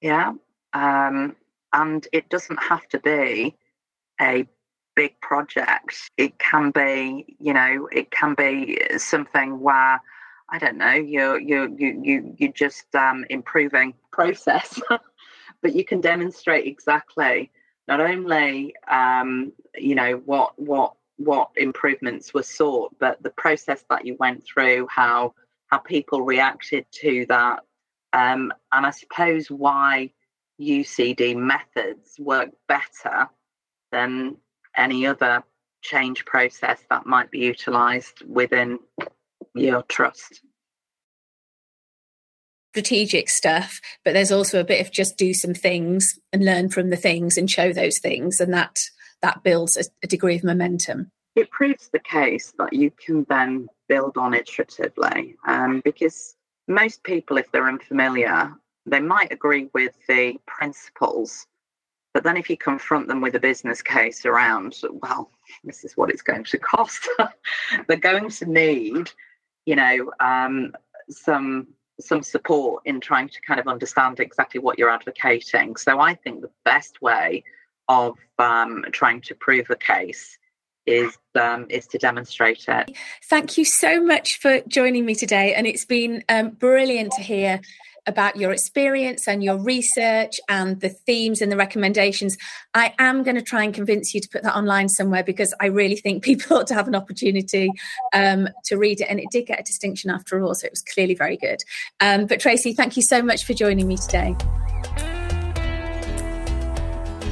Yeah. 0.00 0.32
Um, 0.72 1.36
and 1.72 2.06
it 2.12 2.28
doesn't 2.28 2.62
have 2.62 2.86
to 2.88 2.98
be 2.98 3.56
a 4.20 4.46
big 4.94 5.20
project. 5.20 6.10
It 6.16 6.38
can 6.38 6.70
be, 6.70 7.36
you 7.38 7.52
know, 7.52 7.88
it 7.92 8.10
can 8.10 8.34
be 8.34 8.80
something 8.98 9.60
where 9.60 10.00
I 10.50 10.58
don't 10.58 10.78
know, 10.78 10.92
you're 10.92 11.38
you 11.38 11.74
you 11.78 12.00
you 12.02 12.34
you're 12.38 12.52
just 12.52 12.94
um, 12.94 13.24
improving 13.28 13.94
process, 14.10 14.80
but 15.62 15.74
you 15.74 15.84
can 15.84 16.00
demonstrate 16.00 16.66
exactly 16.66 17.50
not 17.86 18.00
only 18.00 18.74
um, 18.90 19.52
you 19.76 19.94
know 19.94 20.22
what 20.24 20.58
what 20.58 20.94
what 21.16 21.50
improvements 21.56 22.32
were 22.32 22.42
sought, 22.42 22.94
but 22.98 23.22
the 23.22 23.30
process 23.30 23.84
that 23.90 24.06
you 24.06 24.16
went 24.18 24.44
through, 24.44 24.86
how 24.90 25.34
how 25.66 25.78
people 25.78 26.22
reacted 26.22 26.86
to 26.92 27.26
that, 27.28 27.60
um, 28.12 28.52
and 28.72 28.86
I 28.86 28.90
suppose 28.90 29.50
why 29.50 30.10
UCD 30.60 31.36
methods 31.36 32.16
work 32.18 32.50
better 32.66 33.28
than 33.92 34.36
any 34.76 35.06
other 35.06 35.42
change 35.82 36.24
process 36.24 36.80
that 36.90 37.06
might 37.06 37.30
be 37.30 37.38
utilized 37.38 38.22
within 38.26 38.78
your 39.54 39.82
trust. 39.82 40.40
Strategic 42.72 43.28
stuff, 43.28 43.80
but 44.04 44.12
there's 44.12 44.30
also 44.30 44.60
a 44.60 44.64
bit 44.64 44.84
of 44.84 44.92
just 44.92 45.16
do 45.16 45.32
some 45.32 45.54
things 45.54 46.18
and 46.32 46.44
learn 46.44 46.68
from 46.68 46.90
the 46.90 46.96
things 46.96 47.36
and 47.36 47.50
show 47.50 47.72
those 47.72 47.98
things, 47.98 48.40
and 48.40 48.52
that 48.52 48.78
that 49.22 49.42
builds 49.42 49.76
a, 49.76 49.84
a 50.02 50.06
degree 50.06 50.36
of 50.36 50.44
momentum. 50.44 51.10
It 51.34 51.50
proves 51.50 51.88
the 51.88 51.98
case 51.98 52.52
that 52.58 52.72
you 52.72 52.90
can 52.90 53.24
then 53.28 53.68
build 53.88 54.16
on 54.16 54.32
iteratively, 54.32 55.34
um, 55.46 55.80
because 55.84 56.34
most 56.68 57.02
people, 57.02 57.38
if 57.38 57.50
they're 57.50 57.68
unfamiliar, 57.68 58.54
they 58.86 59.00
might 59.00 59.32
agree 59.32 59.68
with 59.74 59.94
the 60.06 60.36
principles. 60.46 61.46
But 62.14 62.24
then 62.24 62.36
if 62.36 62.48
you 62.48 62.56
confront 62.56 63.08
them 63.08 63.20
with 63.20 63.34
a 63.34 63.40
business 63.40 63.82
case 63.82 64.24
around, 64.24 64.76
well, 65.02 65.30
this 65.64 65.84
is 65.84 65.96
what 65.96 66.10
it's 66.10 66.22
going 66.22 66.44
to 66.44 66.58
cost, 66.58 67.08
they're 67.88 67.96
going 67.96 68.30
to 68.30 68.46
need, 68.46 69.10
you 69.66 69.76
know, 69.76 70.12
um, 70.20 70.72
some 71.10 71.68
some 72.00 72.22
support 72.22 72.80
in 72.84 73.00
trying 73.00 73.28
to 73.28 73.40
kind 73.40 73.58
of 73.58 73.66
understand 73.66 74.20
exactly 74.20 74.60
what 74.60 74.78
you're 74.78 74.88
advocating. 74.88 75.74
So 75.74 75.98
I 75.98 76.14
think 76.14 76.40
the 76.40 76.50
best 76.64 77.02
way 77.02 77.42
of 77.88 78.16
um, 78.38 78.84
trying 78.92 79.20
to 79.22 79.34
prove 79.34 79.68
a 79.70 79.74
case 79.74 80.38
is 80.88 81.16
um, 81.34 81.66
is 81.68 81.86
to 81.88 81.98
demonstrate 81.98 82.64
it. 82.66 82.96
Thank 83.28 83.58
you 83.58 83.64
so 83.64 84.02
much 84.02 84.38
for 84.40 84.60
joining 84.66 85.04
me 85.04 85.14
today, 85.14 85.54
and 85.54 85.66
it's 85.66 85.84
been 85.84 86.24
um, 86.28 86.50
brilliant 86.50 87.12
to 87.12 87.22
hear 87.22 87.60
about 88.06 88.36
your 88.36 88.52
experience 88.52 89.28
and 89.28 89.44
your 89.44 89.58
research 89.58 90.40
and 90.48 90.80
the 90.80 90.88
themes 90.88 91.42
and 91.42 91.52
the 91.52 91.56
recommendations. 91.56 92.38
I 92.72 92.94
am 92.98 93.22
going 93.22 93.36
to 93.36 93.42
try 93.42 93.64
and 93.64 93.74
convince 93.74 94.14
you 94.14 94.20
to 94.22 94.28
put 94.30 94.42
that 94.44 94.56
online 94.56 94.88
somewhere 94.88 95.22
because 95.22 95.54
I 95.60 95.66
really 95.66 95.96
think 95.96 96.24
people 96.30 96.56
ought 96.56 96.66
to 96.68 96.74
have 96.74 96.88
an 96.88 96.94
opportunity 96.94 97.70
um, 98.14 98.48
to 98.64 98.78
read 98.78 99.02
it. 99.02 99.08
And 99.10 99.20
it 99.20 99.26
did 99.30 99.46
get 99.46 99.60
a 99.60 99.62
distinction 99.62 100.10
after 100.10 100.42
all, 100.42 100.54
so 100.54 100.64
it 100.64 100.72
was 100.72 100.82
clearly 100.82 101.14
very 101.14 101.36
good. 101.36 101.62
Um, 102.00 102.24
but 102.24 102.40
Tracey, 102.40 102.72
thank 102.72 102.96
you 102.96 103.02
so 103.02 103.22
much 103.22 103.44
for 103.44 103.52
joining 103.52 103.86
me 103.86 103.98
today. 103.98 104.34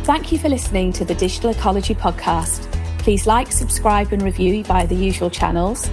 Thank 0.04 0.30
you 0.30 0.38
for 0.38 0.48
listening 0.48 0.92
to 0.92 1.04
the 1.04 1.14
Digital 1.14 1.50
Ecology 1.50 1.94
Podcast. 1.94 2.75
Please 3.06 3.24
like, 3.24 3.52
subscribe, 3.52 4.12
and 4.12 4.20
review 4.20 4.64
via 4.64 4.84
the 4.84 4.96
usual 4.96 5.30
channels. 5.30 5.88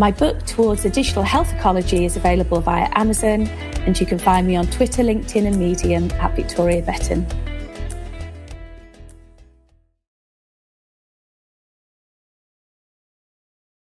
My 0.00 0.10
book, 0.10 0.44
Towards 0.46 0.84
a 0.84 0.90
Digital 0.90 1.22
Health 1.22 1.54
Ecology, 1.54 2.04
is 2.04 2.16
available 2.16 2.60
via 2.60 2.88
Amazon, 2.94 3.42
and 3.86 4.00
you 4.00 4.04
can 4.04 4.18
find 4.18 4.48
me 4.48 4.56
on 4.56 4.66
Twitter, 4.66 5.04
LinkedIn, 5.04 5.46
and 5.46 5.60
Medium 5.60 6.10
at 6.10 6.34
Victoria 6.34 6.82
Betton. 6.82 7.24